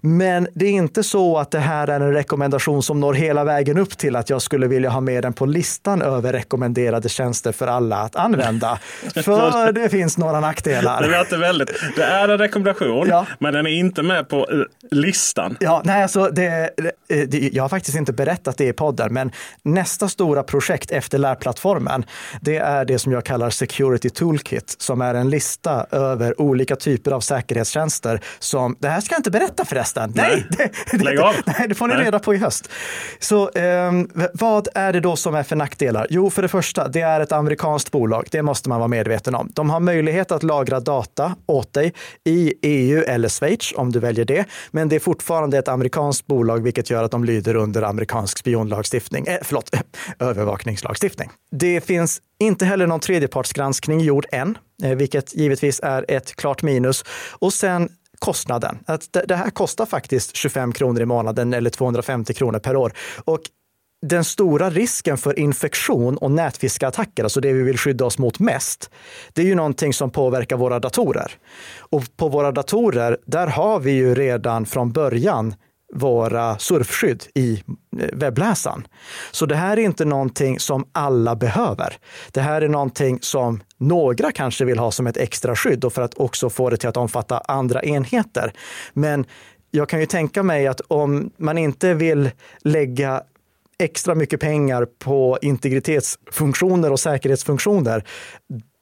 Men 0.00 0.48
det 0.54 0.66
är 0.66 0.70
inte 0.70 1.02
så 1.02 1.38
att 1.38 1.50
det 1.50 1.58
här 1.58 1.88
är 1.88 2.00
en 2.00 2.12
rekommendation 2.12 2.82
som 2.82 3.00
når 3.00 3.14
hela 3.14 3.44
vägen 3.44 3.78
upp 3.78 3.98
till 3.98 4.16
att 4.16 4.30
jag 4.30 4.42
skulle 4.42 4.66
vilja 4.66 4.90
ha 4.90 5.00
med 5.00 5.22
den 5.22 5.32
på 5.32 5.46
listan 5.46 6.02
över 6.02 6.32
rekommenderade 6.32 7.08
tjänster 7.08 7.52
för 7.52 7.66
alla 7.66 7.96
att 7.96 8.16
använda. 8.16 8.78
för 9.24 9.72
det 9.72 9.88
finns 9.88 10.18
några 10.18 10.40
nackdelar. 10.40 11.02
Det 11.02 11.18
låter 11.18 11.38
väldigt. 11.38 11.70
Det 11.96 12.02
är 12.02 12.28
en 12.28 12.38
rekommendation, 12.38 13.08
ja. 13.08 13.26
men 13.38 13.52
den 13.52 13.66
är 13.66 13.70
inte 13.70 14.02
med 14.02 14.28
på 14.28 14.36
eh, 14.50 14.58
listan. 14.90 15.56
Ja, 15.60 15.82
nej, 15.84 16.02
alltså 16.02 16.28
det, 16.28 16.70
det, 17.08 17.50
jag 17.52 17.64
har 17.64 17.68
faktiskt 17.68 17.96
inte 17.96 18.12
berättat 18.12 18.58
det 18.58 18.66
i 18.66 18.72
podden 18.72 18.99
poddar. 19.00 19.08
Men 19.08 19.32
nästa 19.62 20.08
stora 20.08 20.42
projekt 20.42 20.90
efter 20.90 21.18
lärplattformen, 21.18 22.04
det 22.40 22.56
är 22.56 22.84
det 22.84 22.98
som 22.98 23.12
jag 23.12 23.24
kallar 23.24 23.50
Security 23.50 24.10
Toolkit, 24.10 24.76
som 24.78 25.00
är 25.00 25.14
en 25.14 25.30
lista 25.30 25.86
över 25.90 26.40
olika 26.40 26.76
typer 26.76 27.12
av 27.12 27.20
säkerhetstjänster 27.20 28.20
som, 28.38 28.76
det 28.78 28.88
här 28.88 29.00
ska 29.00 29.14
jag 29.14 29.18
inte 29.18 29.30
berätta 29.30 29.64
förresten. 29.64 30.12
Nej, 30.14 30.46
nej 30.58 30.72
det, 30.90 31.04
Lägg 31.04 31.18
av. 31.18 31.34
Nej, 31.46 31.68
det 31.68 31.74
får 31.74 31.88
ni 31.88 31.94
reda 31.94 32.18
på 32.18 32.34
i 32.34 32.36
höst. 32.36 32.68
Så 33.18 33.50
eh, 33.50 33.92
vad 34.32 34.68
är 34.74 34.92
det 34.92 35.00
då 35.00 35.16
som 35.16 35.34
är 35.34 35.42
för 35.42 35.56
nackdelar? 35.56 36.06
Jo, 36.10 36.30
för 36.30 36.42
det 36.42 36.48
första, 36.48 36.88
det 36.88 37.00
är 37.00 37.20
ett 37.20 37.32
amerikanskt 37.32 37.90
bolag. 37.90 38.28
Det 38.30 38.42
måste 38.42 38.68
man 38.68 38.78
vara 38.78 38.88
medveten 38.88 39.34
om. 39.34 39.50
De 39.54 39.70
har 39.70 39.80
möjlighet 39.80 40.32
att 40.32 40.42
lagra 40.42 40.80
data 40.80 41.34
åt 41.46 41.72
dig 41.72 41.92
i 42.24 42.54
EU 42.62 43.02
eller 43.02 43.28
Schweiz 43.28 43.72
om 43.76 43.92
du 43.92 43.98
väljer 44.00 44.24
det. 44.24 44.44
Men 44.70 44.88
det 44.88 44.96
är 44.96 45.00
fortfarande 45.00 45.58
ett 45.58 45.68
amerikanskt 45.68 46.26
bolag, 46.26 46.62
vilket 46.62 46.90
gör 46.90 47.04
att 47.04 47.10
de 47.10 47.24
lyder 47.24 47.56
under 47.56 47.82
amerikansk 47.82 48.38
spionlagstiftning 48.38 48.89
lagstiftning, 48.90 49.26
eh, 49.26 49.38
förlåt, 49.42 49.70
övervakningslagstiftning. 50.18 51.30
Det 51.50 51.80
finns 51.80 52.20
inte 52.38 52.64
heller 52.64 52.86
någon 52.86 53.00
tredjepartsgranskning 53.00 54.00
gjord 54.00 54.26
än, 54.32 54.58
eh, 54.82 54.96
vilket 54.96 55.34
givetvis 55.34 55.80
är 55.82 56.04
ett 56.08 56.36
klart 56.36 56.62
minus. 56.62 57.04
Och 57.40 57.52
sen 57.52 57.88
kostnaden. 58.18 58.78
Att 58.86 59.16
det 59.28 59.36
här 59.36 59.50
kostar 59.50 59.86
faktiskt 59.86 60.36
25 60.36 60.72
kronor 60.72 61.02
i 61.02 61.06
månaden 61.06 61.54
eller 61.54 61.70
250 61.70 62.34
kronor 62.34 62.58
per 62.58 62.76
år. 62.76 62.92
Och 63.24 63.40
den 64.06 64.24
stora 64.24 64.70
risken 64.70 65.18
för 65.18 65.38
infektion 65.38 66.16
och 66.16 66.30
nätfiskeattacker, 66.30 67.24
alltså 67.24 67.40
det 67.40 67.52
vi 67.52 67.62
vill 67.62 67.78
skydda 67.78 68.04
oss 68.04 68.18
mot 68.18 68.38
mest, 68.38 68.90
det 69.32 69.42
är 69.42 69.46
ju 69.46 69.54
någonting 69.54 69.92
som 69.92 70.10
påverkar 70.10 70.56
våra 70.56 70.78
datorer. 70.78 71.32
Och 71.92 72.04
på 72.16 72.28
våra 72.28 72.52
datorer, 72.52 73.18
där 73.26 73.46
har 73.46 73.80
vi 73.80 73.92
ju 73.92 74.14
redan 74.14 74.66
från 74.66 74.92
början 74.92 75.54
våra 75.92 76.58
surfskydd 76.58 77.24
i 77.34 77.62
eh, 78.00 78.08
webbläsaren. 78.12 78.86
Så 79.30 79.46
det 79.46 79.56
här 79.56 79.78
är 79.78 79.82
inte 79.82 80.04
någonting 80.04 80.58
som 80.60 80.84
alla 80.92 81.36
behöver. 81.36 81.96
Det 82.32 82.40
här 82.40 82.62
är 82.62 82.68
någonting 82.68 83.18
som 83.22 83.60
några 83.78 84.32
kanske 84.32 84.64
vill 84.64 84.78
ha 84.78 84.90
som 84.90 85.06
ett 85.06 85.16
extra 85.16 85.56
skydd 85.56 85.84
och 85.84 85.92
för 85.92 86.02
att 86.02 86.14
också 86.14 86.50
få 86.50 86.70
det 86.70 86.76
till 86.76 86.88
att 86.88 86.96
omfatta 86.96 87.38
andra 87.38 87.82
enheter. 87.82 88.52
Men 88.92 89.24
jag 89.70 89.88
kan 89.88 90.00
ju 90.00 90.06
tänka 90.06 90.42
mig 90.42 90.66
att 90.66 90.80
om 90.80 91.30
man 91.36 91.58
inte 91.58 91.94
vill 91.94 92.30
lägga 92.60 93.22
extra 93.78 94.14
mycket 94.14 94.40
pengar 94.40 94.86
på 94.98 95.38
integritetsfunktioner 95.42 96.92
och 96.92 97.00
säkerhetsfunktioner, 97.00 98.04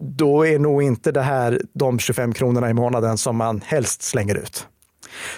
då 0.02 0.46
är 0.46 0.58
nog 0.58 0.82
inte 0.82 1.12
det 1.12 1.22
här 1.22 1.62
de 1.74 1.98
25 1.98 2.32
kronorna 2.32 2.70
i 2.70 2.74
månaden 2.74 3.18
som 3.18 3.36
man 3.36 3.60
helst 3.64 4.02
slänger 4.02 4.34
ut. 4.34 4.66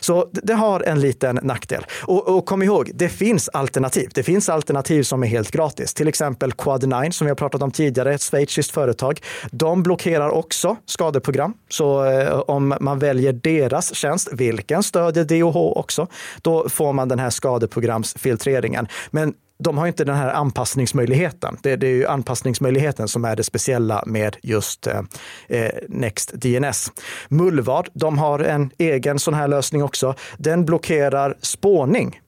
Så 0.01 0.29
det 0.33 0.55
har 0.55 0.81
en 0.81 1.01
liten 1.01 1.39
nackdel. 1.43 1.87
Och, 2.03 2.29
och, 2.29 2.47
kom 2.47 2.63
ihåg, 2.63 2.91
det 2.95 3.09
finns 3.09 3.49
alternativ. 3.49 4.11
Det 4.15 4.23
finns 4.23 4.49
alternativ 4.49 5.03
som 5.03 5.23
är 5.23 5.27
helt 5.27 5.51
gratis. 5.51 5.95
Till 5.95 6.09
exempel 6.09 6.53
Quad9 6.53 7.11
som 7.11 7.25
vi 7.25 7.31
har 7.31 7.37
pratat 7.37 7.63
om 7.63 7.71
tidigare, 7.71 8.15
ett 8.15 8.23
schweiziskt 8.23 8.73
företag. 8.75 9.21
De 9.51 9.83
blockerar 9.83 10.31
också 10.31 10.77
skadeprogram. 10.87 11.55
Så 11.69 12.05
eh, 12.05 12.41
om 12.41 12.75
man 12.81 12.99
väljer 12.99 13.33
deras 13.33 13.95
tjänst, 13.95 14.29
vilken 14.33 14.83
stödjer 14.83 15.25
DOH 15.25 15.57
också, 15.57 16.07
då 16.43 16.69
får 16.69 16.93
man 16.93 17.09
den 17.09 17.19
här 17.19 17.31
skadeprogramsfiltreringen. 17.31 18.87
Men 19.11 19.35
de 19.61 19.79
har 19.79 19.87
inte 19.87 20.05
den 20.05 20.17
här 20.17 20.33
anpassningsmöjligheten. 20.33 21.57
Det, 21.63 21.77
det, 21.77 21.87
är 21.87 21.95
ju 21.95 22.07
anpassningsmöjligheten 22.07 23.09
som 23.09 23.25
är 23.25 23.37
det 23.37 23.45
speciella 23.45 24.03
med 24.07 24.37
just 24.43 24.87
eh, 24.87 25.01
eh 25.49 25.73
Next 25.89 26.33
NextDNS. 26.33 26.93
Mullvad, 27.29 27.89
de 27.93 28.19
har 28.19 28.39
en 28.39 28.71
egen 28.79 29.19
sån 29.19 29.35
här 29.35 29.49
lösning 29.49 29.83
också. 29.83 30.15
Den 30.39 30.65
blockerar 30.65 31.37
spårning. 31.41 32.21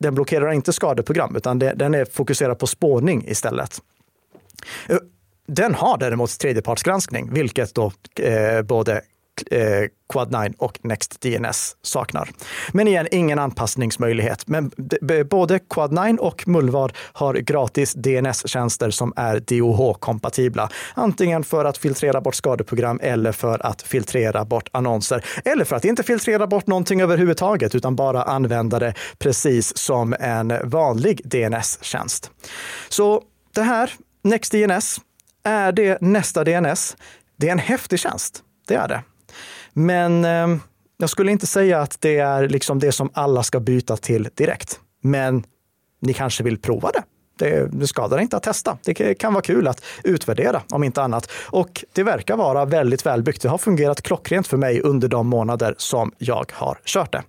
Den 0.00 0.14
blockerar 0.14 0.52
inte 0.52 0.72
skadeprogram, 0.72 1.36
utan 1.36 1.58
det, 1.58 1.72
den 1.74 1.94
är 1.94 2.04
fokuserad 2.04 2.58
på 2.58 2.66
spårning 2.66 3.24
istället. 3.28 3.82
Eh, 4.88 4.96
den 5.46 5.74
har 5.74 5.98
däremot 5.98 6.38
tredjepartsgranskning, 6.38 7.32
vilket 7.32 7.74
då 7.74 7.92
eh, 8.20 8.62
både 8.62 9.02
eh, 9.50 9.88
Quad9 10.14 10.54
och 10.58 10.78
NextDNS 10.82 11.76
saknar. 11.82 12.30
Men 12.72 12.88
igen, 12.88 13.08
ingen 13.10 13.38
anpassningsmöjlighet. 13.38 14.48
Men 14.48 14.70
både 15.30 15.58
Quad9 15.58 16.16
och 16.16 16.48
Mullvad 16.48 16.92
har 17.12 17.34
gratis 17.34 17.94
DNS-tjänster 17.94 18.90
som 18.90 19.12
är 19.16 19.40
DOH-kompatibla. 19.40 20.68
Antingen 20.94 21.44
för 21.44 21.64
att 21.64 21.78
filtrera 21.78 22.20
bort 22.20 22.34
skadeprogram 22.34 23.00
eller 23.02 23.32
för 23.32 23.66
att 23.66 23.82
filtrera 23.82 24.44
bort 24.44 24.68
annonser. 24.72 25.24
Eller 25.44 25.64
för 25.64 25.76
att 25.76 25.84
inte 25.84 26.02
filtrera 26.02 26.46
bort 26.46 26.66
någonting 26.66 27.00
överhuvudtaget, 27.00 27.74
utan 27.74 27.96
bara 27.96 28.22
använda 28.22 28.78
det 28.78 28.94
precis 29.18 29.76
som 29.76 30.16
en 30.20 30.52
vanlig 30.64 31.20
DNS-tjänst. 31.24 32.30
Så 32.88 33.22
det 33.54 33.62
här, 33.62 33.90
NextDNS, 34.22 35.00
är 35.44 35.72
det 35.72 36.00
nästa 36.00 36.44
DNS? 36.44 36.96
Det 37.36 37.48
är 37.48 37.52
en 37.52 37.58
häftig 37.58 37.98
tjänst. 37.98 38.42
Det 38.68 38.74
är 38.74 38.88
det. 38.88 39.02
Men 39.78 40.24
eh, 40.24 40.58
jag 40.98 41.10
skulle 41.10 41.32
inte 41.32 41.46
säga 41.46 41.80
att 41.80 42.00
det 42.00 42.18
är 42.18 42.48
liksom 42.48 42.78
det 42.78 42.92
som 42.92 43.10
alla 43.12 43.42
ska 43.42 43.60
byta 43.60 43.96
till 43.96 44.28
direkt. 44.34 44.80
Men 45.02 45.44
ni 46.00 46.14
kanske 46.14 46.44
vill 46.44 46.58
prova 46.58 46.90
det. 46.90 47.02
Det, 47.38 47.68
det 47.72 47.86
skadar 47.86 48.18
inte 48.18 48.36
att 48.36 48.42
testa. 48.42 48.78
Det 48.84 49.14
kan 49.14 49.32
vara 49.34 49.42
kul 49.42 49.68
att 49.68 49.84
utvärdera 50.04 50.62
om 50.70 50.84
inte 50.84 51.02
annat. 51.02 51.30
Och 51.44 51.84
det 51.92 52.02
verkar 52.02 52.36
vara 52.36 52.64
väldigt 52.64 53.06
välbyggt. 53.06 53.42
Det 53.42 53.48
har 53.48 53.58
fungerat 53.58 54.02
klockrent 54.02 54.46
för 54.46 54.56
mig 54.56 54.80
under 54.80 55.08
de 55.08 55.28
månader 55.28 55.74
som 55.78 56.12
jag 56.18 56.52
har 56.54 56.78
kört 56.84 57.12
det. 57.12 57.22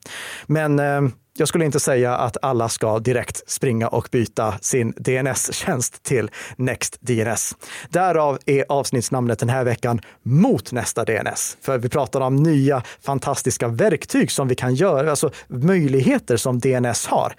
Men 0.45 0.79
eh, 0.79 1.01
jag 1.39 1.47
skulle 1.47 1.65
inte 1.65 1.79
säga 1.79 2.15
att 2.15 2.37
alla 2.41 2.69
ska 2.69 2.99
direkt 2.99 3.49
springa 3.49 3.87
och 3.87 4.07
byta 4.11 4.53
sin 4.61 4.93
DNS-tjänst 4.97 6.03
till 6.03 6.29
NextDNS. 6.55 7.55
Därav 7.89 8.39
är 8.45 8.65
avsnittsnamnet 8.69 9.39
den 9.39 9.49
här 9.49 9.63
veckan 9.63 10.01
Mot 10.23 10.71
nästa 10.71 11.05
DNS. 11.05 11.57
För 11.61 11.77
vi 11.77 11.89
pratar 11.89 12.21
om 12.21 12.35
nya 12.35 12.83
fantastiska 13.01 13.67
verktyg 13.67 14.31
som 14.31 14.47
vi 14.47 14.55
kan 14.55 14.75
göra, 14.75 15.09
alltså 15.09 15.31
möjligheter 15.47 16.37
som 16.37 16.59
DNS 16.59 17.07
har. 17.07 17.33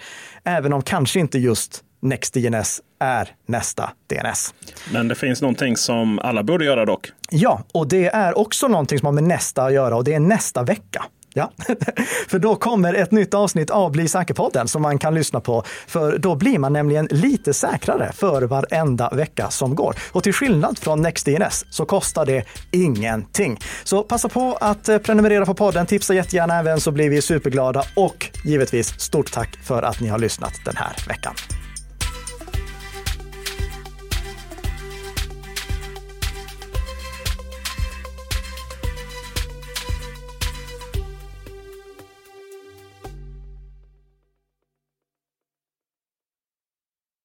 Även 0.44 0.72
om 0.72 0.82
kanske 0.82 1.20
inte 1.20 1.38
just 1.38 1.84
NextDNS 2.02 2.80
är 3.00 3.34
nästa 3.46 3.90
DNS. 4.06 4.54
Men 4.92 5.08
det 5.08 5.14
finns 5.14 5.42
någonting 5.42 5.76
som 5.76 6.18
alla 6.18 6.42
borde 6.42 6.64
göra 6.64 6.84
dock. 6.84 7.12
Ja, 7.30 7.64
och 7.72 7.88
det 7.88 8.06
är 8.06 8.38
också 8.38 8.68
någonting 8.68 8.98
som 8.98 9.06
har 9.06 9.12
med 9.12 9.24
nästa 9.24 9.62
att 9.62 9.72
göra 9.72 9.96
och 9.96 10.04
det 10.04 10.14
är 10.14 10.20
nästa 10.20 10.62
vecka. 10.62 11.04
Ja, 11.34 11.52
för 12.28 12.38
då 12.38 12.56
kommer 12.56 12.94
ett 12.94 13.10
nytt 13.10 13.34
avsnitt 13.34 13.70
av 13.70 13.92
Bli 13.92 14.08
säker-podden 14.08 14.68
som 14.68 14.82
man 14.82 14.98
kan 14.98 15.14
lyssna 15.14 15.40
på. 15.40 15.62
För 15.86 16.18
då 16.18 16.34
blir 16.34 16.58
man 16.58 16.72
nämligen 16.72 17.08
lite 17.10 17.54
säkrare 17.54 18.12
för 18.12 18.42
varenda 18.42 19.08
vecka 19.08 19.50
som 19.50 19.74
går. 19.74 19.94
Och 20.12 20.22
till 20.22 20.32
skillnad 20.32 20.78
från 20.78 21.02
NextDNS 21.02 21.64
så 21.70 21.84
kostar 21.84 22.26
det 22.26 22.44
ingenting. 22.70 23.58
Så 23.84 24.02
passa 24.02 24.28
på 24.28 24.58
att 24.60 24.88
eh, 24.88 24.98
prenumerera 24.98 25.46
på 25.46 25.54
podden, 25.54 25.86
tipsa 25.86 26.14
jättegärna 26.14 26.58
även 26.58 26.80
så 26.80 26.90
blir 26.90 27.10
vi 27.10 27.22
superglada 27.22 27.84
och 27.96 28.30
givetvis 28.44 29.00
stort 29.00 29.32
tack 29.32 29.56
för 29.64 29.82
att 29.82 30.00
ni 30.00 30.08
har 30.08 30.18
lyssnat 30.18 30.52
den 30.64 30.76
här 30.76 30.96
veckan. 31.08 31.34